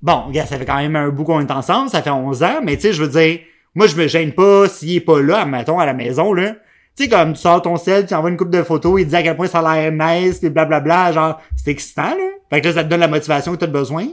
bon, 0.01 0.29
gars, 0.31 0.45
ça 0.45 0.57
fait 0.57 0.65
quand 0.65 0.77
même 0.77 0.95
un 0.95 1.09
bout 1.09 1.23
qu'on 1.23 1.39
est 1.39 1.51
ensemble, 1.51 1.89
ça 1.89 2.01
fait 2.01 2.09
11 2.09 2.43
ans, 2.43 2.59
mais 2.63 2.75
tu 2.75 2.81
sais, 2.83 2.93
je 2.93 3.03
veux 3.03 3.09
dire, 3.09 3.39
moi, 3.75 3.85
je 3.87 3.95
me 3.95 4.07
gêne 4.07 4.33
pas 4.33 4.67
s'il 4.67 4.95
est 4.95 5.01
pas 5.01 5.21
là, 5.21 5.45
mettons, 5.45 5.79
à 5.79 5.85
la 5.85 5.93
maison, 5.93 6.33
là. 6.33 6.55
Tu 6.97 7.03
sais, 7.03 7.09
comme 7.09 7.33
tu 7.33 7.39
sors 7.41 7.61
ton 7.61 7.77
sel, 7.77 8.07
tu 8.07 8.13
envoies 8.15 8.31
une 8.31 8.37
coupe 8.37 8.49
de 8.49 8.63
photos, 8.63 8.99
il 8.99 9.07
dit 9.07 9.15
à 9.15 9.21
quel 9.21 9.35
point 9.37 9.45
ça 9.47 9.59
a 9.59 9.75
l'air 9.89 9.91
nice, 9.91 10.39
pis 10.39 10.49
blablabla, 10.49 11.11
genre, 11.11 11.41
c'est 11.55 11.69
excitant, 11.71 12.09
là. 12.09 12.29
Fait 12.49 12.59
que 12.59 12.67
là, 12.69 12.73
ça 12.73 12.83
te 12.83 12.89
donne 12.89 13.01
la 13.01 13.07
motivation 13.07 13.51
que 13.51 13.57
t'as 13.57 13.67
besoin. 13.67 14.07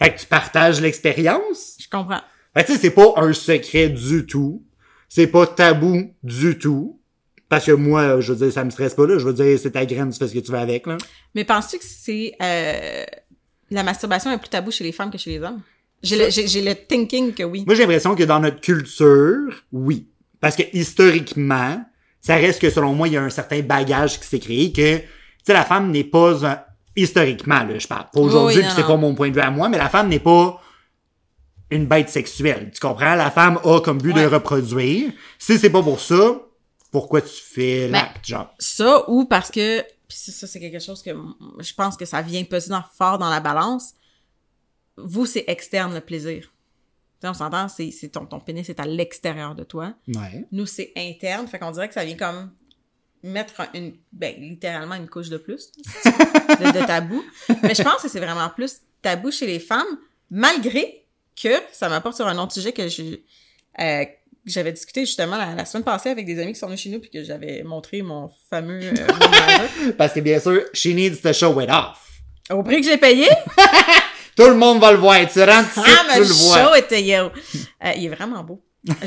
Fait 0.00 0.10
que 0.14 0.20
tu 0.20 0.26
partages 0.26 0.80
l'expérience. 0.80 1.76
Je 1.84 1.88
comprends. 1.90 2.20
Que 2.54 2.60
tu 2.62 2.72
sais, 2.72 2.78
c'est 2.78 2.90
pas 2.90 3.14
un 3.16 3.32
secret 3.32 3.88
du 3.88 4.26
tout. 4.26 4.62
C'est 5.08 5.26
pas 5.26 5.46
tabou 5.46 6.12
du 6.22 6.58
tout. 6.58 6.98
Parce 7.48 7.66
que 7.66 7.72
moi, 7.72 8.20
je 8.20 8.32
veux 8.32 8.46
dire, 8.46 8.52
ça 8.52 8.64
me 8.64 8.70
stresse 8.70 8.94
pas, 8.94 9.06
là. 9.06 9.18
Je 9.18 9.26
veux 9.26 9.34
dire, 9.34 9.58
c'est 9.60 9.72
ta 9.72 9.84
graine, 9.84 10.10
tu 10.10 10.18
fais 10.18 10.28
ce 10.28 10.34
que 10.34 10.38
tu 10.38 10.50
veux 10.50 10.58
avec, 10.58 10.86
là. 10.86 10.96
Mais 11.34 11.44
penses-tu 11.44 11.78
que 11.78 11.84
c'est 11.84 12.34
euh, 12.42 13.04
la 13.70 13.82
masturbation 13.82 14.30
est 14.32 14.38
plus 14.38 14.48
tabou 14.48 14.70
chez 14.70 14.82
les 14.84 14.92
femmes 14.92 15.10
que 15.10 15.18
chez 15.18 15.30
les 15.30 15.42
hommes? 15.42 15.60
J'ai 16.02 16.16
le, 16.16 16.30
j'ai, 16.30 16.46
j'ai 16.46 16.62
le 16.62 16.74
thinking 16.74 17.32
que 17.32 17.42
oui. 17.42 17.64
Moi, 17.66 17.74
j'ai 17.74 17.82
l'impression 17.82 18.14
que 18.14 18.24
dans 18.24 18.40
notre 18.40 18.60
culture, 18.60 19.62
oui. 19.72 20.08
Parce 20.40 20.56
que 20.56 20.62
historiquement, 20.72 21.84
ça 22.20 22.36
reste 22.36 22.60
que 22.60 22.70
selon 22.70 22.94
moi, 22.94 23.08
il 23.08 23.14
y 23.14 23.16
a 23.16 23.22
un 23.22 23.30
certain 23.30 23.60
bagage 23.60 24.18
qui 24.18 24.26
s'est 24.26 24.40
créé 24.40 24.72
que, 24.72 24.96
tu 24.98 25.04
sais, 25.44 25.52
la 25.52 25.64
femme 25.64 25.90
n'est 25.90 26.04
pas 26.04 26.46
un... 26.46 26.60
historiquement, 26.96 27.62
là, 27.62 27.78
je 27.78 27.86
parle. 27.86 28.06
Pas 28.12 28.20
aujourd'hui, 28.20 28.62
Oui, 28.62 28.68
c'est 28.74 28.86
pas 28.86 28.96
mon 28.96 29.14
point 29.14 29.28
de 29.28 29.34
vue 29.34 29.40
à 29.40 29.50
moi, 29.50 29.68
mais 29.68 29.78
la 29.78 29.88
femme 29.88 30.08
n'est 30.08 30.18
pas 30.18 30.60
une 31.70 31.86
bête 31.86 32.08
sexuelle. 32.10 32.70
Tu 32.72 32.80
comprends? 32.80 33.14
La 33.14 33.30
femme 33.30 33.58
a 33.64 33.80
comme 33.80 33.98
but 33.98 34.12
de 34.14 34.26
reproduire. 34.26 35.12
Si 35.38 35.58
c'est 35.58 35.70
pas 35.70 35.82
pour 35.82 36.00
ça, 36.00 36.40
pourquoi 36.90 37.20
tu 37.22 37.34
fais 37.42 37.88
l'acte, 37.88 38.26
genre? 38.26 38.54
Ça, 38.58 39.08
ou 39.10 39.24
parce 39.24 39.50
que, 39.50 39.80
puis 40.08 40.16
ça, 40.18 40.46
c'est 40.46 40.60
quelque 40.60 40.78
chose 40.78 41.02
que 41.02 41.10
je 41.58 41.74
pense 41.74 41.96
que 41.96 42.04
ça 42.04 42.22
vient 42.22 42.44
peser 42.44 42.74
fort 42.96 43.18
dans 43.18 43.30
la 43.30 43.40
balance. 43.40 43.94
Vous, 44.96 45.26
c'est 45.26 45.44
externe 45.48 45.92
le 45.94 46.00
plaisir. 46.00 46.50
On 47.26 47.32
s'entend, 47.32 47.68
c'est, 47.68 47.90
c'est 47.90 48.10
ton, 48.10 48.26
ton 48.26 48.38
pénis 48.38 48.68
est 48.68 48.78
à 48.78 48.84
l'extérieur 48.84 49.54
de 49.54 49.64
toi. 49.64 49.94
Ouais. 50.08 50.46
Nous, 50.52 50.66
c'est 50.66 50.92
interne. 50.94 51.48
Fait 51.48 51.58
qu'on 51.58 51.70
dirait 51.70 51.88
que 51.88 51.94
ça 51.94 52.04
vient 52.04 52.16
comme 52.18 52.50
mettre 53.22 53.62
un- 53.62 53.68
une, 53.72 53.94
ben, 54.12 54.34
littéralement 54.38 54.94
une 54.94 55.08
couche 55.08 55.30
de 55.30 55.38
plus 55.38 55.72
de, 56.04 56.80
de 56.80 56.86
tabou. 56.86 57.24
Mais 57.62 57.74
je 57.74 57.82
pense 57.82 58.02
que 58.02 58.08
c'est 58.10 58.20
vraiment 58.20 58.50
plus 58.50 58.82
tabou 59.00 59.30
chez 59.30 59.46
les 59.46 59.58
femmes, 59.58 59.86
malgré 60.30 61.03
que 61.40 61.48
ça 61.72 61.88
m'apporte 61.88 62.16
sur 62.16 62.26
un 62.26 62.38
autre 62.38 62.52
sujet 62.52 62.72
que 62.72 62.88
je, 62.88 63.02
euh, 63.80 64.04
j'avais 64.46 64.72
discuté 64.72 65.00
justement 65.06 65.36
la, 65.36 65.54
la 65.54 65.64
semaine 65.64 65.84
passée 65.84 66.10
avec 66.10 66.26
des 66.26 66.38
amis 66.40 66.52
qui 66.52 66.58
sont 66.58 66.66
venus 66.66 66.80
chez 66.80 66.90
nous 66.90 67.00
puis 67.00 67.10
que 67.10 67.22
j'avais 67.24 67.62
montré 67.62 68.02
mon 68.02 68.30
fameux 68.50 68.80
euh, 68.82 68.92
mon. 69.86 69.92
Parce 69.98 70.12
que 70.12 70.20
bien 70.20 70.38
sûr, 70.38 70.62
she 70.72 70.86
needs 70.86 71.20
to 71.22 71.32
show 71.32 71.58
it 71.60 71.70
off. 71.70 71.98
au 72.50 72.62
prix 72.62 72.80
que 72.80 72.86
j'ai 72.88 72.98
payé? 72.98 73.26
Tout 74.36 74.46
le 74.48 74.54
monde 74.54 74.80
va 74.80 74.90
le 74.92 74.98
voir. 74.98 75.16
Tu 75.32 75.40
rentres 75.42 75.78
ici, 75.78 75.80
Ah, 75.86 76.12
tu 76.14 76.18
le 76.20 76.24
vois. 76.26 76.64
show 76.68 76.74
était 76.74 77.02
yo. 77.02 77.26
Euh, 77.84 77.92
il 77.96 78.04
est 78.06 78.08
vraiment 78.08 78.42
beau. 78.42 78.62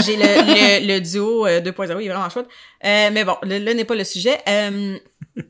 J'ai 0.06 0.16
le, 0.16 0.24
le, 0.24 0.88
le 0.96 1.00
duo 1.02 1.46
euh, 1.46 1.60
2.0, 1.62 2.02
il 2.02 2.06
est 2.08 2.10
vraiment 2.10 2.30
chouette. 2.30 2.48
Euh, 2.84 3.10
mais 3.12 3.24
bon, 3.26 3.36
le- 3.44 3.60
là 3.60 3.74
n'est 3.74 3.84
pas 3.86 3.94
le 3.96 4.04
sujet. 4.06 4.38
Euh, 4.48 4.98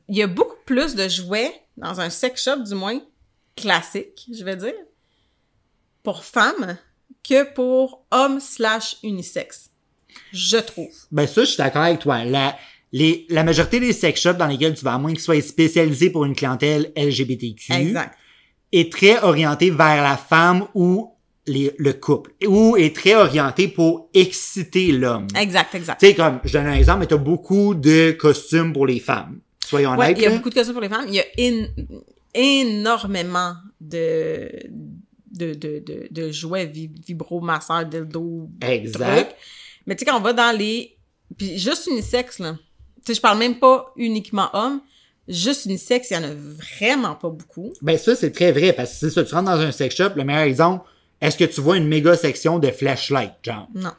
il 0.10 0.18
y 0.18 0.22
a 0.24 0.28
beaucoup 0.28 0.58
plus 0.66 0.96
de 0.96 1.08
jouets 1.08 1.54
dans 1.78 2.02
un 2.02 2.10
sex 2.10 2.44
shop, 2.44 2.58
du 2.64 2.74
moins 2.76 3.00
classique, 3.56 4.28
je 4.38 4.44
vais 4.44 4.56
dire, 4.56 4.74
pour 6.08 6.24
femmes 6.24 6.78
que 7.28 7.54
pour 7.54 8.06
hommes 8.12 8.40
slash 8.40 8.96
unisex. 9.04 9.72
Je 10.32 10.56
trouve. 10.56 10.88
Ben 11.12 11.28
ça, 11.28 11.42
je 11.42 11.48
suis 11.48 11.58
d'accord 11.58 11.82
avec 11.82 12.00
toi. 12.00 12.24
La, 12.24 12.56
les, 12.94 13.26
la 13.30 13.44
majorité 13.44 13.82
des 13.82 13.92
sex 13.92 14.22
shops 14.22 14.38
dans 14.38 14.48
lesquels 14.48 14.74
tu 14.74 14.86
vas, 14.86 14.94
à 14.94 14.98
moins 14.98 15.12
qu'ils 15.12 15.20
soient 15.20 15.42
spécialisés 15.42 16.10
pour 16.10 16.24
une 16.24 16.34
clientèle 16.34 16.94
LGBTQ, 16.96 17.74
Exact. 17.74 18.18
est 18.72 18.90
très 18.90 19.22
orienté 19.22 19.70
vers 19.70 20.02
la 20.02 20.16
femme 20.16 20.66
ou 20.76 21.12
les, 21.46 21.74
le 21.78 21.92
couple, 21.92 22.32
ou 22.48 22.78
est 22.78 22.96
très 22.96 23.16
orienté 23.16 23.68
pour 23.68 24.10
exciter 24.14 24.94
l'homme. 24.94 25.28
Exact, 25.38 25.76
exact. 25.76 26.00
Tu 26.00 26.08
sais, 26.08 26.16
comme, 26.16 26.40
je 26.46 26.54
donne 26.54 26.68
un 26.68 26.74
exemple, 26.76 27.00
mais 27.02 27.08
t'as 27.08 27.18
beaucoup 27.18 27.74
de 27.76 28.12
costumes 28.12 28.72
pour 28.72 28.88
les 28.88 29.02
femmes. 29.02 29.42
Soyons 29.66 29.92
Ouais, 29.98 30.06
honnêtes. 30.06 30.18
il 30.20 30.24
y 30.24 30.28
a 30.28 30.30
beaucoup 30.30 30.50
de 30.50 30.54
questions 30.56 30.74
pour 30.74 30.82
les 30.82 30.88
femmes. 30.90 31.06
Il 31.10 31.16
y 31.16 31.20
a 31.20 31.26
in- 31.38 31.68
énormément 32.34 33.54
de, 33.82 34.50
de, 35.38 35.54
de, 35.54 35.80
de, 35.86 36.08
de 36.10 36.32
jouets 36.32 36.66
vi- 36.66 36.92
vibromasseurs, 37.06 37.86
dildo, 37.86 38.50
Exact. 38.62 39.16
trucs. 39.16 39.36
Mais 39.86 39.96
tu 39.96 40.00
sais, 40.00 40.06
quand 40.12 40.18
on 40.18 40.22
va 40.24 40.34
dans 40.34 40.56
les... 40.58 40.98
Puis 41.38 41.58
juste 41.58 41.88
unisexe, 41.88 42.40
là. 42.40 42.58
Tu 42.98 43.02
sais, 43.08 43.14
je 43.16 43.22
parle 43.22 43.38
même 43.40 43.60
pas 43.60 43.92
uniquement 43.96 44.50
homme. 44.54 44.82
Juste 45.28 45.66
unisexe, 45.66 46.10
il 46.12 46.14
y 46.14 46.18
en 46.18 46.24
a 46.24 46.34
vraiment 46.34 47.16
pas 47.16 47.30
beaucoup. 47.30 47.74
Ben 47.82 47.98
ça, 47.98 48.16
c'est 48.16 48.32
très 48.32 48.52
vrai, 48.52 48.72
parce 48.74 48.92
que 48.92 48.98
c'est 48.98 49.10
ça, 49.10 49.24
tu 49.24 49.36
rentres 49.36 49.50
dans 49.52 49.60
un 49.60 49.72
sex 49.72 49.94
shop, 49.96 50.10
le 50.16 50.24
meilleur 50.24 50.44
exemple, 50.44 50.86
est-ce 51.20 51.38
que 51.38 51.44
tu 51.44 51.60
vois 51.60 51.76
une 51.78 51.88
méga 51.88 52.16
section 52.16 52.60
de 52.60 52.70
flashlight, 52.70 53.34
genre? 53.44 53.68
Non. 53.76 53.92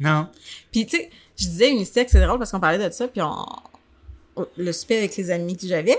Non. 0.00 0.26
Puis 0.72 0.86
tu 0.86 0.96
sais, 0.96 1.10
je 1.36 1.44
disais 1.46 1.70
unisexe, 1.70 2.12
c'est 2.12 2.20
drôle 2.20 2.38
parce 2.38 2.50
qu'on 2.50 2.58
parlait 2.60 2.84
de 2.84 2.92
ça, 2.92 3.06
puis 3.08 3.20
on... 3.22 3.46
Le 4.56 4.72
souper 4.72 4.96
avec 4.98 5.16
les 5.16 5.30
amis 5.30 5.56
que 5.56 5.66
j'avais, 5.66 5.96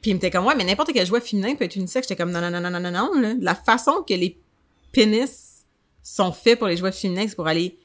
puis 0.00 0.12
il 0.12 0.14
me 0.14 0.18
était 0.18 0.30
comme, 0.30 0.46
ouais, 0.46 0.54
mais 0.56 0.64
n'importe 0.64 0.92
quel 0.92 1.06
jouet 1.06 1.20
féminin 1.20 1.54
peut 1.54 1.64
être 1.64 1.76
unisexe. 1.76 2.08
J'étais 2.08 2.20
comme, 2.20 2.30
non, 2.30 2.40
non, 2.40 2.50
non, 2.50 2.60
non, 2.60 2.70
non, 2.70 2.80
non, 2.80 2.90
non, 2.90 3.20
là. 3.20 3.34
La 3.40 3.54
façon 3.54 4.02
que 4.06 4.14
les 4.14 4.40
pénis 4.92 5.64
sont 6.02 6.32
faits 6.32 6.58
pour 6.58 6.68
les 6.68 6.76
jouets 6.76 6.92
féminins, 6.92 7.26
c'est 7.28 7.36
pour 7.36 7.46
aller 7.46 7.78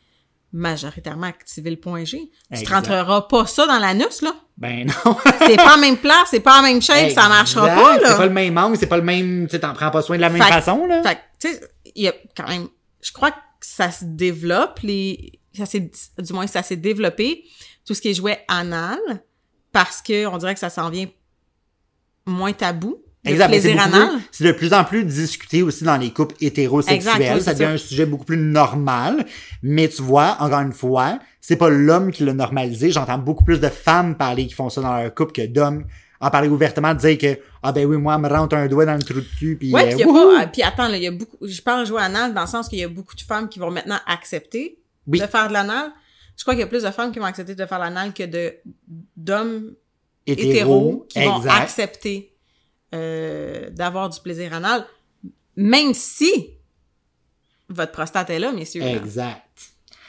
majoritairement 0.54 1.28
activer 1.28 1.70
le 1.70 1.76
point 1.76 2.06
G. 2.06 2.32
Tu 2.54 2.64
te 2.64 2.74
rentreras 2.74 3.24
pas 3.24 3.46
ça 3.46 3.68
dans 3.68 3.78
l'anus, 3.78 4.22
là. 4.22 4.34
Ben 4.58 4.88
non. 4.88 5.18
C'est 5.46 5.58
pas 5.58 5.76
en 5.76 5.80
même 5.80 5.98
place, 5.98 6.30
c'est 6.32 6.40
pas 6.40 6.60
en 6.60 6.62
même 6.62 6.82
shape, 6.82 7.12
ça 7.12 7.28
marchera 7.28 7.68
pas, 7.68 7.98
là. 7.98 8.12
C'est 8.12 8.18
pas 8.18 8.26
le 8.26 8.32
même 8.32 8.58
angle, 8.58 8.78
c'est 8.78 8.88
pas 8.88 8.96
le 8.96 9.04
même, 9.04 9.48
tu 9.50 9.60
t'en 9.60 9.74
prends 9.74 9.92
pas 9.92 10.02
soin 10.02 10.16
de 10.16 10.22
la 10.22 10.30
même 10.30 10.42
Fait 10.42 10.50
façon, 10.50 10.86
là. 10.86 11.04
Fait 11.04 11.16
que, 11.16 11.20
tu 11.42 11.54
sais, 11.54 11.62
il 11.94 12.04
y 12.04 12.08
a 12.08 12.14
quand 12.38 12.48
même, 12.48 12.70
je 13.02 13.12
crois 13.12 13.32
que 13.32 13.38
ça 13.60 13.92
se 13.92 14.06
développe, 14.06 14.80
les, 14.82 15.42
ça 15.54 15.66
s'est, 15.66 15.92
du 16.20 16.32
moins, 16.32 16.48
ça 16.48 16.64
s'est 16.64 16.78
développé, 16.78 17.44
tout 17.86 17.94
ce 17.94 18.00
qui 18.00 18.12
est 18.12 18.14
jouet 18.14 18.46
anal, 18.48 19.00
parce 19.74 20.02
que 20.02 20.26
on 20.28 20.38
dirait 20.38 20.54
que 20.54 20.62
ça 20.62 20.70
s'en 20.70 20.90
vient 20.90 21.08
moins 22.26 22.54
tabou. 22.54 22.98
Le 23.24 23.32
Exact. 23.32 23.46
c'est 23.46 23.60
plaisir 23.60 23.72
beaucoup 23.84 23.96
anal. 23.96 24.10
plus- 24.10 24.22
C'est 24.32 24.44
de 24.44 24.52
plus 24.52 24.74
en 24.74 24.84
plus 24.84 25.04
discuté 25.04 25.64
aussi 25.64 25.84
dans 25.84 25.98
les 25.98 26.12
couples 26.14 26.36
hétérosexuels. 26.42 26.96
Exact, 27.16 27.36
oui, 27.36 27.42
ça 27.42 27.54
devient 27.54 27.66
un 27.66 27.78
sujet 27.78 28.06
beaucoup 28.06 28.26
plus 28.26 28.38
normal. 28.38 29.26
Mais 29.64 29.88
tu 29.90 30.04
vois, 30.04 30.38
encore 30.40 30.60
une 30.60 30.74
fois, 30.74 31.18
c'est 31.42 31.56
pas 31.56 31.70
l'homme 31.70 32.12
qui 32.12 32.24
l'a 32.24 32.34
normalisé. 32.34 32.92
J'entends 32.92 33.18
beaucoup 33.18 33.44
plus 33.44 33.60
de 33.60 33.68
femmes 33.70 34.16
parler 34.16 34.46
qui 34.46 34.54
font 34.54 34.70
ça 34.70 34.82
dans 34.82 34.96
leur 35.02 35.14
couple 35.16 35.32
que 35.32 35.46
d'hommes 35.48 35.86
en 36.22 36.30
parler 36.30 36.48
ouvertement, 36.50 36.94
de 36.94 37.00
dire 37.00 37.18
que 37.18 37.40
ah 37.64 37.72
ben 37.72 37.86
oui, 37.86 37.98
moi, 37.98 38.16
elle 38.16 38.22
me 38.22 38.30
rentre 38.30 38.56
un 38.56 38.68
doigt 38.68 38.86
dans 38.86 38.94
le 38.96 39.02
trou 39.04 39.16
de 39.16 39.26
cul 39.38 39.58
puis 39.60 39.74
Ouais, 39.74 39.92
euh, 39.94 39.96
puis 39.98 40.06
pas, 40.06 40.48
puis 40.48 40.62
attends, 40.64 40.88
là, 40.88 40.96
il 40.98 41.04
y 41.04 41.08
a 41.08 41.12
beaucoup, 41.12 41.38
je 41.42 41.62
parle 41.62 41.86
jouer 41.86 42.02
anal 42.02 42.34
dans 42.34 42.42
le 42.42 42.48
sens 42.48 42.70
qu'il 42.70 42.80
y 42.80 42.84
a 42.84 42.88
beaucoup 42.88 43.16
de 43.16 43.22
femmes 43.22 43.50
qui 43.50 43.58
vont 43.60 43.70
maintenant 43.72 43.98
accepter 44.08 44.78
Oui. 45.08 45.20
de 45.20 45.26
faire 45.26 45.48
de 45.50 45.54
l'anal. 45.54 45.92
Je 46.38 46.44
crois 46.44 46.54
qu'il 46.54 46.62
y 46.62 46.64
a 46.64 46.68
plus 46.68 46.84
de 46.84 46.92
femmes 46.92 47.12
qui 47.12 47.20
vont 47.20 47.26
accepter 47.26 47.54
de 47.56 47.66
faire 47.66 47.80
l'anal 47.80 48.14
que 48.14 48.24
de, 48.24 48.54
d'hommes 49.18 49.72
hétéros 50.28 51.06
qui 51.10 51.24
vont 51.24 51.46
accepter 51.48 52.34
euh, 52.94 53.70
d'avoir 53.72 54.10
du 54.10 54.20
plaisir 54.20 54.54
anal, 54.54 54.86
même 55.56 55.94
si 55.94 56.52
votre 57.70 57.92
prostate 57.92 58.30
est 58.30 58.40
là, 58.40 58.52
messieurs. 58.52 58.84
Exact. 58.84 59.42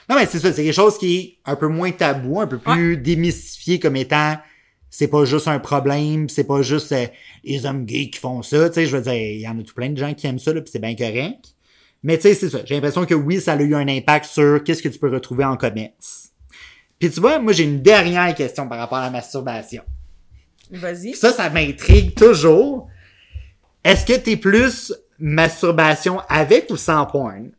Non, 0.08 0.16
mais 0.16 0.26
c'est 0.26 0.38
ça, 0.38 0.52
c'est 0.52 0.62
quelque 0.62 0.74
chose 0.74 0.98
qui 0.98 1.16
est 1.16 1.38
un 1.44 1.56
peu 1.56 1.66
moins 1.66 1.90
tabou, 1.90 2.40
un 2.40 2.46
peu 2.46 2.58
plus 2.58 2.96
démystifié 2.96 3.80
comme 3.80 3.96
étant 3.96 4.36
c'est 4.88 5.08
pas 5.08 5.24
juste 5.24 5.48
un 5.48 5.58
problème, 5.58 6.28
c'est 6.28 6.44
pas 6.44 6.62
juste 6.62 6.92
euh, 6.92 7.06
les 7.44 7.66
hommes 7.66 7.84
gays 7.84 8.08
qui 8.08 8.18
font 8.18 8.42
ça, 8.42 8.70
tu 8.70 8.74
sais, 8.74 8.86
je 8.86 8.96
veux 8.96 9.02
dire, 9.02 9.12
il 9.12 9.40
y 9.40 9.48
en 9.48 9.58
a 9.58 9.62
tout 9.62 9.74
plein 9.74 9.90
de 9.90 9.98
gens 9.98 10.14
qui 10.14 10.26
aiment 10.26 10.38
ça, 10.38 10.54
là, 10.54 10.62
pis 10.62 10.70
c'est 10.70 10.78
bien 10.78 10.94
correct. 10.94 11.54
Mais 12.02 12.16
tu 12.16 12.22
sais, 12.22 12.34
c'est 12.34 12.48
ça, 12.48 12.60
j'ai 12.64 12.76
l'impression 12.76 13.04
que 13.04 13.14
oui, 13.14 13.40
ça 13.40 13.52
a 13.52 13.60
eu 13.60 13.74
un 13.74 13.88
impact 13.88 14.26
sur 14.26 14.62
qu'est-ce 14.64 14.82
que 14.82 14.88
tu 14.88 14.98
peux 14.98 15.10
retrouver 15.10 15.44
en 15.44 15.56
commerce. 15.56 16.30
Puis 16.98 17.10
tu 17.10 17.20
vois, 17.20 17.38
moi 17.40 17.52
j'ai 17.52 17.64
une 17.64 17.82
dernière 17.82 18.34
question 18.34 18.68
par 18.68 18.78
rapport 18.78 18.98
à 18.98 19.04
la 19.04 19.10
masturbation. 19.10 19.82
Vas-y. 20.70 21.14
Ça, 21.14 21.32
ça 21.32 21.50
m'intrigue 21.50 22.14
toujours. 22.14 22.88
Est-ce 23.84 24.04
que 24.04 24.18
t'es 24.18 24.36
plus 24.36 24.92
masturbation 25.18 26.20
avec 26.28 26.70
ou 26.70 26.76
sans 26.76 27.06
porn? 27.06 27.52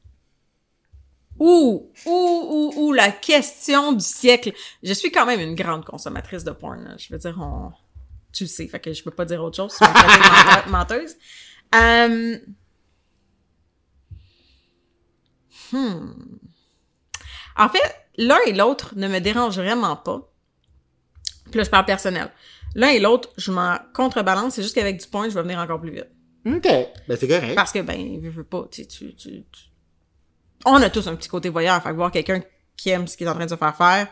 Ouh, 1.39 1.91
ouh, 2.05 2.09
ouh, 2.09 2.73
ouh, 2.75 2.93
la 2.93 3.11
question 3.11 3.93
du 3.93 4.03
siècle. 4.03 4.51
Je 4.81 4.93
suis 4.93 5.11
quand 5.11 5.25
même 5.25 5.39
une 5.39 5.55
grande 5.55 5.85
consommatrice 5.85 6.43
de 6.43 6.51
porn. 6.51 6.95
Je 6.97 7.13
veux 7.13 7.19
dire, 7.19 7.37
on... 7.39 7.71
tu 8.33 8.43
le 8.45 8.49
sais, 8.49 8.67
fait 8.67 8.79
que 8.79 8.91
je 8.91 9.03
peux 9.03 9.11
pas 9.11 9.25
dire 9.25 9.43
autre 9.43 9.55
chose. 9.55 9.77
Menteuse. 10.67 11.15
Euh... 11.75 12.37
Hmm. 15.71 16.13
En 17.55 17.69
fait, 17.69 17.95
l'un 18.17 18.39
et 18.47 18.53
l'autre 18.53 18.93
ne 18.95 19.07
me 19.07 19.19
dérangent 19.19 19.59
vraiment 19.59 19.95
pas. 19.95 20.29
Puis 21.51 21.57
là, 21.59 21.63
je 21.63 21.69
parle 21.69 21.85
personnel. 21.85 22.31
L'un 22.77 22.89
et 22.89 22.99
l'autre, 22.99 23.29
je 23.37 23.51
m'en 23.51 23.77
contrebalance. 23.93 24.53
C'est 24.53 24.61
juste 24.63 24.75
qu'avec 24.75 24.97
du 25.01 25.07
porn, 25.07 25.29
je 25.29 25.33
vais 25.35 25.41
venir 25.41 25.59
encore 25.59 25.81
plus 25.81 25.91
vite. 25.91 26.07
OK. 26.45 26.63
Ben 27.07 27.17
c'est 27.19 27.27
correct. 27.27 27.55
Parce 27.55 27.73
que, 27.73 27.79
ben, 27.79 28.21
je 28.23 28.29
veux 28.29 28.43
pas, 28.45 28.65
tu, 28.71 28.83
sais, 28.83 28.87
tu, 28.87 29.13
tu, 29.15 29.29
tu- 29.51 29.63
On 30.63 30.75
a 30.75 30.89
tous 30.89 31.05
un 31.07 31.15
petit 31.15 31.27
côté 31.27 31.49
voyeur, 31.49 31.81
fait 31.83 31.89
que 31.89 31.95
voir 31.95 32.11
quelqu'un 32.11 32.41
qui 32.77 32.89
aime 32.91 33.07
ce 33.07 33.17
qu'il 33.17 33.27
est 33.27 33.29
en 33.29 33.33
train 33.33 33.45
de 33.45 33.49
se 33.49 33.55
faire 33.57 33.75
faire, 33.75 34.07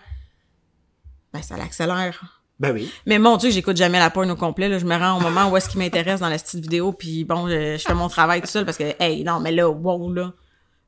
ben, 1.32 1.41
ça 1.41 1.56
l'accélère. 1.56 2.41
Ben 2.60 2.73
oui. 2.73 2.89
Mais 3.06 3.19
mon 3.19 3.38
Dieu, 3.38 3.51
j'écoute 3.51 3.78
jamais 3.78 3.99
la 3.99 4.10
porn 4.10 4.30
au 4.32 4.36
complet, 4.36 4.67
là. 4.69 4.80
Je 4.80 4.86
me 4.86 4.95
rends 4.97 5.17
au 5.17 5.21
moment 5.21 5.49
où 5.49 5.58
est-ce 5.58 5.69
qui 5.69 5.78
m'intéresse 5.78 6.21
dans 6.21 6.30
la 6.30 6.38
style 6.38 6.62
vidéo, 6.62 6.91
puis 6.91 7.23
bon, 7.23 7.47
je, 7.47 7.78
je 7.78 7.84
fais 7.86 7.93
mon 7.93 8.08
travail 8.10 8.41
tout 8.41 8.47
seul 8.47 8.65
parce 8.65 8.78
que, 8.78 8.95
hey, 8.99 9.23
non, 9.23 9.39
mais 9.39 9.51
là, 9.51 9.69
wow, 9.69 10.12
là. 10.12 10.34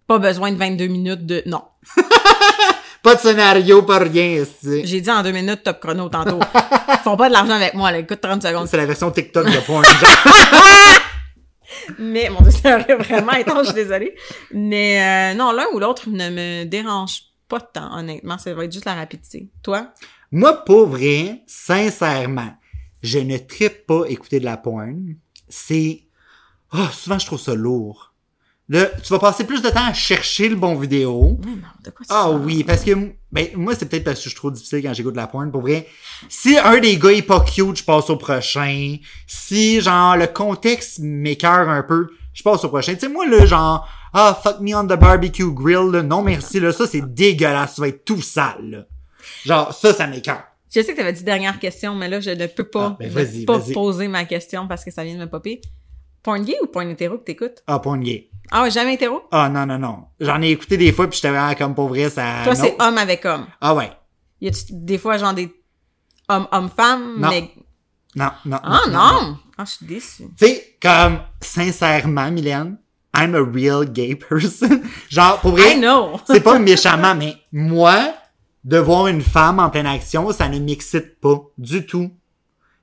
Pas 0.08 0.18
besoin 0.20 0.52
de 0.52 0.58
22 0.58 0.88
minutes 0.88 1.26
de, 1.26 1.44
non. 1.46 1.62
Pas 3.04 3.16
de 3.16 3.20
scénario, 3.20 3.84
pas 3.84 4.00
rien, 4.00 4.44
c'est 4.62 4.86
J'ai 4.86 5.02
dit 5.02 5.12
en 5.12 5.24
deux 5.24 5.32
minutes 5.32 5.64
top 5.64 5.80
chrono 5.80 6.10
tantôt. 6.10 6.40
Ils 6.90 6.98
font 7.04 7.16
pas 7.16 7.28
de 7.28 7.34
l'argent 7.34 7.54
avec 7.54 7.74
moi, 7.74 7.92
là. 7.92 8.00
Écoute 8.00 8.22
30 8.22 8.42
secondes. 8.42 8.68
C'est 8.68 8.78
la 8.78 8.86
version 8.86 9.12
TikTok 9.12 9.46
de 9.46 9.66
porn. 9.66 9.84
genre. 9.84 9.94
Mais, 12.00 12.30
mon 12.30 12.42
Dieu, 12.42 12.52
ça 12.52 12.78
aurait 12.78 12.96
vraiment 12.96 13.34
étrange, 13.34 13.68
je 13.68 13.72
suis 13.72 13.76
désolée. 13.76 14.16
Mais, 14.52 15.34
euh, 15.34 15.38
non, 15.38 15.52
l'un 15.52 15.66
ou 15.74 15.80
l'autre 15.80 16.10
ne 16.10 16.30
me 16.30 16.64
dérange 16.66 17.24
pas 17.48 17.62
tant, 17.62 17.98
honnêtement. 17.98 18.38
Ça 18.38 18.54
va 18.54 18.66
être 18.66 18.74
juste 18.74 18.86
la 18.86 18.96
rapidité. 18.96 19.50
Toi? 19.64 19.94
Moi, 20.32 20.54
pour 20.66 20.88
vrai, 20.88 21.44
sincèrement, 21.48 22.54
je 23.02 23.20
ne 23.20 23.38
trippe 23.38 23.86
pas 23.86 24.04
écouter 24.08 24.40
de 24.40 24.46
la 24.46 24.58
porn. 24.58 25.16
C'est... 25.48 26.02
Oh, 26.74 26.86
souvent, 26.92 27.18
je 27.18 27.26
trouve 27.26 27.40
ça 27.40 27.56
lourd. 27.56 28.14
Là, 28.70 28.86
tu 29.02 29.14
vas 29.14 29.20
passer 29.20 29.46
plus 29.46 29.62
de 29.62 29.70
temps 29.70 29.86
à 29.88 29.94
chercher 29.94 30.50
le 30.50 30.56
bon 30.58 30.76
vidéo. 30.76 31.38
Mais 31.46 31.52
non, 31.52 31.58
de 31.86 31.90
quoi 31.90 32.06
tu 32.06 32.08
Ah 32.10 32.24
parles? 32.26 32.42
oui, 32.44 32.64
parce 32.66 32.84
que 32.84 32.92
ben, 33.32 33.48
moi, 33.56 33.74
c'est 33.76 33.88
peut-être 33.88 34.04
parce 34.04 34.18
que 34.20 34.24
je 34.26 34.30
suis 34.30 34.36
trop 34.38 34.52
difficile 34.52 34.82
quand 34.84 34.94
j'écoute 34.94 35.14
de 35.14 35.18
la 35.18 35.28
porn. 35.28 35.50
Pour 35.52 35.62
vrai, 35.62 35.88
si 36.28 36.58
un 36.58 36.78
des 36.80 36.98
gars 36.98 37.12
est 37.12 37.22
pas 37.22 37.40
cute, 37.42 37.78
je 37.78 37.84
passe 37.86 38.10
au 38.10 38.18
prochain. 38.18 38.98
Si, 39.26 39.80
genre, 39.80 40.18
le 40.18 40.28
contexte 40.28 41.00
m'écœure 41.00 41.70
un 41.70 41.82
peu, 41.84 42.10
je 42.34 42.44
passe 42.44 42.64
au 42.66 42.68
prochain. 42.70 42.94
Tu 42.96 43.00
sais, 43.02 43.08
moi, 43.10 43.26
là, 43.26 43.46
genre, 43.46 43.88
ah, 44.14 44.38
fuck 44.44 44.60
me 44.60 44.76
on 44.76 44.84
the 44.86 45.00
barbecue 45.00 45.50
grill, 45.54 45.90
là, 45.92 46.02
non 46.04 46.22
merci, 46.22 46.60
là, 46.60 46.74
ça, 46.74 46.88
c'est 46.88 47.02
dégueulasse, 47.14 47.76
ça 47.76 47.82
va 47.82 47.88
être 47.88 48.04
tout 48.04 48.22
sale, 48.22 48.70
là. 48.70 48.86
Genre, 49.46 49.74
ça, 49.74 49.94
ça 49.94 50.08
m'écœure. 50.08 50.44
Je 50.74 50.82
sais 50.82 50.92
que 50.92 50.98
t'avais 50.98 51.14
dit 51.14 51.24
dernière 51.24 51.58
question, 51.60 51.96
mais 51.96 52.10
là, 52.10 52.20
je 52.20 52.32
ne 52.32 52.48
peux 52.48 52.66
pas, 52.66 52.98
Ah, 53.00 53.04
ben 53.04 53.46
pas 53.46 53.60
poser 53.74 54.10
ma 54.10 54.26
question 54.26 54.68
parce 54.68 54.84
que 54.84 54.92
ça 54.92 55.06
vient 55.06 55.16
de 55.16 55.20
me 55.22 55.30
popper. 55.30 55.62
Porn 56.24 56.44
gay 56.44 56.58
ou 56.62 56.68
porn 56.68 56.90
hétéro 56.90 57.18
que 57.18 57.24
t'écoutes? 57.24 57.64
Ah, 57.68 57.80
porn 57.80 58.02
gay. 58.02 58.30
Ah 58.52 58.64
ouais, 58.64 58.72
jamais 58.72 58.94
hétéro? 58.96 59.22
Ah, 59.32 59.50
non, 59.50 59.66
non, 59.66 59.78
non. 59.78 60.06
J'en 60.20 60.42
ai 60.42 60.50
écouté 60.52 60.78
des 60.78 60.92
fois, 60.92 61.08
puis 61.08 61.18
j'étais 61.18 61.30
vraiment 61.30 61.54
comme 61.56 61.76
pour 61.76 61.90
vrai, 61.90 62.10
ça... 62.10 62.44
Toi, 62.44 62.56
c'est 62.56 62.76
homme 62.80 62.98
avec 62.98 63.26
homme. 63.26 63.46
Ah 63.60 63.74
ouais. 63.76 63.92
Y 64.42 64.48
a-tu 64.48 64.64
des 64.70 64.98
fois, 64.98 65.18
genre, 65.18 65.34
des 65.34 65.54
homme-homme-femme, 66.30 67.20
Non. 67.20 67.30
mais... 67.30 67.52
Non, 68.16 68.32
non. 68.46 68.58
Ah 68.64 68.82
non! 68.90 69.38
Ah, 69.58 69.66
je 69.66 69.72
suis 69.72 69.86
déçue. 69.86 70.24
Tu 70.40 70.46
sais, 70.48 70.78
comme, 70.82 71.20
sincèrement, 71.42 72.32
Mylène, 72.32 72.78
I'm 73.16 73.36
a 73.36 73.42
real 73.42 73.86
gay 73.86 74.16
person. 74.16 74.82
genre, 75.10 75.40
pour 75.40 75.52
vrai... 75.52 75.76
I 75.76 75.80
know! 75.80 76.20
c'est 76.26 76.42
pas 76.42 76.58
méchamment, 76.58 77.16
mais 77.16 77.36
moi, 77.52 78.14
de 78.64 78.78
voir 78.78 79.08
une 79.08 79.22
femme 79.22 79.60
en 79.60 79.70
pleine 79.70 79.88
action, 79.88 80.32
ça 80.32 80.50
ne 80.50 80.60
m'excite 80.60 81.20
pas 81.20 81.42
du 81.58 81.86
tout. 81.86 82.12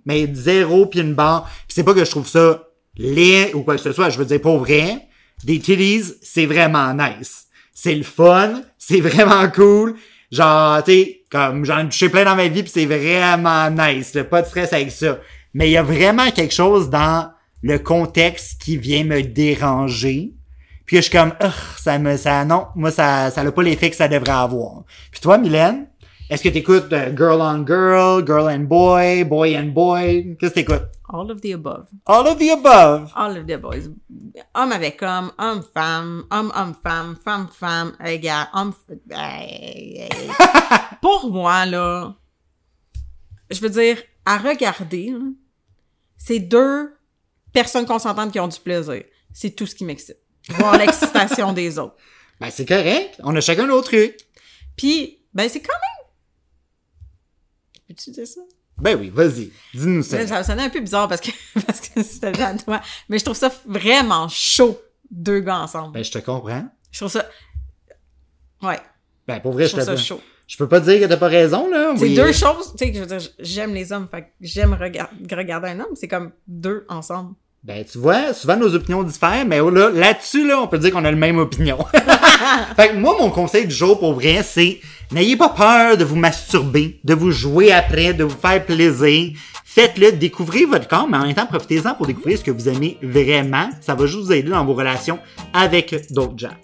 Mais 0.06 0.28
zéro 0.34 0.86
puis 0.86 1.00
une 1.00 1.14
barre. 1.14 1.44
Puis 1.66 1.74
c'est 1.74 1.84
pas 1.84 1.94
que 1.94 2.04
je 2.04 2.10
trouve 2.10 2.28
ça 2.28 2.62
laid 2.96 3.54
ou 3.54 3.62
quoi 3.62 3.76
que 3.76 3.80
ce 3.82 3.92
soit. 3.92 4.10
Je 4.10 4.18
veux 4.18 4.24
dire, 4.24 4.40
pour 4.40 4.58
vrai, 4.58 5.08
des 5.42 5.58
titties, 5.58 6.14
c'est 6.22 6.46
vraiment 6.46 6.94
nice. 6.94 7.46
C'est 7.72 7.94
le 7.94 8.04
fun, 8.04 8.62
c'est 8.78 9.00
vraiment 9.00 9.48
cool. 9.50 9.96
Genre, 10.30 10.82
tu 10.84 10.92
sais, 10.92 11.20
comme 11.30 11.64
j'en 11.64 11.78
ai 11.78 11.88
touché 11.88 12.08
plein 12.08 12.24
dans 12.24 12.36
ma 12.36 12.48
vie 12.48 12.62
puis 12.62 12.72
c'est 12.72 12.86
vraiment 12.86 13.70
nice. 13.70 14.14
Là, 14.14 14.24
pas 14.24 14.42
de 14.42 14.46
stress 14.46 14.72
avec 14.72 14.90
ça. 14.90 15.18
Mais 15.52 15.68
il 15.68 15.72
y 15.72 15.76
a 15.76 15.82
vraiment 15.82 16.30
quelque 16.30 16.54
chose 16.54 16.90
dans 16.90 17.30
le 17.62 17.78
contexte 17.78 18.60
qui 18.60 18.76
vient 18.76 19.04
me 19.04 19.22
déranger. 19.22 20.32
Puis 20.86 20.96
je 20.96 21.02
suis 21.02 21.12
comme, 21.12 21.32
ça 21.78 21.98
me, 21.98 22.16
ça, 22.16 22.44
non, 22.44 22.66
moi, 22.74 22.90
ça, 22.90 23.30
ça 23.30 23.42
n'a 23.42 23.52
pas 23.52 23.62
l'effet 23.62 23.90
que 23.90 23.96
ça 23.96 24.08
devrait 24.08 24.32
avoir. 24.32 24.84
Puis 25.10 25.20
toi, 25.20 25.38
Mylène, 25.38 25.86
est-ce 26.34 26.42
que 26.42 26.48
t'écoutes 26.48 26.92
euh, 26.92 27.16
Girl 27.16 27.40
on 27.40 27.64
Girl, 27.64 28.26
Girl 28.26 28.48
and 28.48 28.64
Boy, 28.64 29.22
Boy 29.22 29.56
and 29.56 29.68
Boy? 29.72 30.36
Qu'est-ce 30.40 30.52
que 30.52 30.60
t'écoutes? 30.60 30.88
All 31.08 31.30
of 31.30 31.40
the 31.42 31.52
above. 31.52 31.86
All 32.06 32.26
of 32.26 32.38
the 32.38 32.50
above. 32.50 33.12
All 33.14 33.38
of 33.38 33.46
the 33.46 33.56
boys. 33.56 33.88
Homme 34.52 34.72
avec 34.72 35.00
homme, 35.00 35.30
homme-homme-femme, 35.38 37.16
femme-femme, 37.22 37.92
égale, 38.04 38.48
homme... 38.52 38.72
Hey, 39.10 40.00
hey. 40.00 40.30
Pour 41.00 41.30
moi, 41.30 41.66
là, 41.66 42.16
je 43.48 43.60
veux 43.60 43.70
dire, 43.70 44.02
à 44.26 44.38
regarder, 44.38 45.14
c'est 46.16 46.40
deux 46.40 46.96
personnes 47.52 47.86
consentantes 47.86 48.32
qui 48.32 48.40
ont 48.40 48.48
du 48.48 48.58
plaisir. 48.58 49.04
C'est 49.32 49.50
tout 49.50 49.66
ce 49.66 49.74
qui 49.76 49.84
m'excite. 49.84 50.18
Voir 50.48 50.78
l'excitation 50.78 51.52
des 51.52 51.78
autres. 51.78 51.94
Ben, 52.40 52.50
c'est 52.50 52.66
correct. 52.66 53.20
On 53.22 53.36
a 53.36 53.40
chacun 53.40 53.66
notre 53.66 53.88
truc. 53.88 54.16
Puis, 54.76 55.20
ben, 55.32 55.48
c'est 55.48 55.60
quand 55.60 55.72
même... 55.72 55.93
Peux-tu 57.88 58.10
dire 58.10 58.26
ça? 58.26 58.40
Ben 58.78 58.98
oui, 58.98 59.10
vas-y. 59.10 59.52
Dis-nous 59.72 60.02
ça. 60.02 60.26
Ça, 60.26 60.42
sonnait 60.42 60.64
un 60.64 60.70
peu 60.70 60.80
bizarre 60.80 61.08
parce 61.08 61.20
que, 61.20 61.30
parce 61.66 61.80
que 61.80 62.02
c'était 62.02 62.40
à 62.42 62.54
toi. 62.54 62.80
Mais 63.08 63.18
je 63.18 63.24
trouve 63.24 63.36
ça 63.36 63.52
vraiment 63.66 64.26
chaud, 64.28 64.80
deux 65.10 65.40
gars 65.40 65.60
ensemble. 65.60 65.92
Ben, 65.94 66.02
je 66.04 66.10
te 66.10 66.18
comprends. 66.18 66.68
Je 66.90 66.98
trouve 66.98 67.10
ça... 67.10 67.24
Ouais, 68.62 68.80
Ben, 69.28 69.40
pour 69.40 69.52
vrai, 69.52 69.64
je 69.64 69.68
je, 69.68 69.72
trouve 69.76 69.84
ça 69.84 69.94
te, 69.94 70.00
chaud. 70.00 70.20
je 70.46 70.56
peux 70.56 70.68
pas 70.68 70.80
dire 70.80 71.00
que 71.00 71.04
t'as 71.06 71.16
pas 71.18 71.28
raison, 71.28 71.68
là. 71.68 71.94
C'est 71.96 72.02
Oui. 72.04 72.14
deux 72.16 72.32
choses, 72.32 72.74
tu 72.76 72.86
sais, 72.86 72.92
je 72.94 73.00
veux 73.00 73.06
dire, 73.06 73.20
j'aime 73.38 73.74
les 73.74 73.92
hommes, 73.92 74.08
fait 74.08 74.22
que 74.22 74.28
j'aime 74.40 74.72
regard- 74.74 75.10
regarder 75.30 75.68
un 75.68 75.80
homme, 75.80 75.94
c'est 75.94 76.08
comme 76.08 76.32
deux 76.46 76.84
ensemble. 76.88 77.34
Ben, 77.64 77.82
tu 77.90 77.96
vois, 77.96 78.34
souvent 78.34 78.58
nos 78.58 78.74
opinions 78.74 79.02
diffèrent, 79.02 79.46
mais 79.46 79.56
là, 79.56 79.88
là-dessus, 79.88 80.46
là, 80.46 80.60
on 80.60 80.66
peut 80.66 80.76
dire 80.76 80.90
qu'on 80.90 81.06
a 81.06 81.10
la 81.10 81.16
même 81.16 81.38
opinion. 81.38 81.78
fait 82.76 82.90
que 82.90 82.96
moi, 82.96 83.16
mon 83.18 83.30
conseil 83.30 83.66
du 83.66 83.74
jour, 83.74 83.98
pour 83.98 84.12
vrai, 84.12 84.42
c'est 84.42 84.80
n'ayez 85.10 85.34
pas 85.34 85.48
peur 85.48 85.96
de 85.96 86.04
vous 86.04 86.14
masturber, 86.14 87.00
de 87.04 87.14
vous 87.14 87.30
jouer 87.30 87.72
après, 87.72 88.12
de 88.12 88.22
vous 88.22 88.36
faire 88.36 88.62
plaisir. 88.66 89.32
Faites-le, 89.64 90.12
découvrez 90.12 90.66
votre 90.66 90.86
corps, 90.86 91.08
mais 91.08 91.16
en 91.16 91.24
même 91.24 91.34
temps, 91.34 91.46
profitez-en 91.46 91.94
pour 91.94 92.06
découvrir 92.06 92.36
ce 92.36 92.44
que 92.44 92.50
vous 92.50 92.68
aimez 92.68 92.98
vraiment. 93.00 93.70
Ça 93.80 93.94
va 93.94 94.04
juste 94.04 94.26
vous 94.26 94.32
aider 94.34 94.50
dans 94.50 94.64
vos 94.66 94.74
relations 94.74 95.18
avec 95.54 96.12
d'autres 96.12 96.38
gens. 96.38 96.54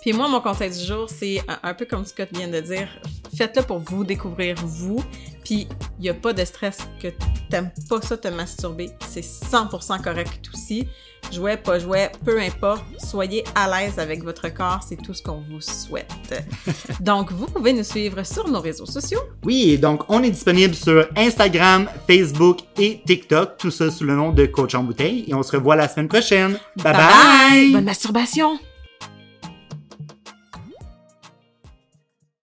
Puis 0.00 0.12
moi, 0.12 0.28
mon 0.28 0.40
conseil 0.40 0.70
du 0.70 0.84
jour, 0.84 1.08
c'est 1.08 1.40
un, 1.62 1.74
peu 1.74 1.84
comme 1.84 2.04
Scott 2.04 2.28
vient 2.32 2.48
de 2.48 2.60
dire, 2.60 2.88
faites-le 3.36 3.62
pour 3.62 3.78
vous 3.78 4.04
découvrir 4.04 4.54
vous. 4.64 5.02
Puis 5.44 5.66
il 5.98 6.04
y 6.04 6.08
a 6.08 6.14
pas 6.14 6.32
de 6.32 6.44
stress 6.44 6.78
que 7.02 7.08
t'aimes 7.50 7.70
pas 7.88 8.00
ça 8.02 8.16
te 8.16 8.28
masturber, 8.28 8.90
c'est 9.08 9.24
100% 9.24 10.02
correct 10.02 10.48
aussi. 10.52 10.86
Jouet, 11.32 11.56
pas 11.56 11.78
jouet, 11.78 12.10
peu 12.24 12.40
importe, 12.40 12.84
soyez 12.98 13.44
à 13.54 13.68
l'aise 13.68 13.98
avec 13.98 14.22
votre 14.22 14.48
corps, 14.52 14.80
c'est 14.86 14.96
tout 14.96 15.12
ce 15.12 15.22
qu'on 15.22 15.40
vous 15.40 15.60
souhaite. 15.60 16.44
Donc 17.00 17.32
vous 17.32 17.46
pouvez 17.46 17.72
nous 17.72 17.82
suivre 17.82 18.22
sur 18.24 18.48
nos 18.48 18.60
réseaux 18.60 18.86
sociaux. 18.86 19.20
Oui, 19.44 19.78
donc 19.78 20.02
on 20.08 20.22
est 20.22 20.30
disponible 20.30 20.74
sur 20.74 21.06
Instagram, 21.16 21.88
Facebook 22.06 22.60
et 22.78 23.02
TikTok, 23.06 23.58
tout 23.58 23.70
ça 23.70 23.90
sous 23.90 24.04
le 24.04 24.14
nom 24.14 24.32
de 24.32 24.46
Coach 24.46 24.74
en 24.74 24.84
bouteille. 24.84 25.24
Et 25.26 25.34
on 25.34 25.42
se 25.42 25.56
revoit 25.56 25.76
la 25.76 25.88
semaine 25.88 26.08
prochaine. 26.08 26.58
Bye 26.76 26.94
bye! 26.94 27.72
Bonne 27.72 27.84
masturbation! 27.84 28.58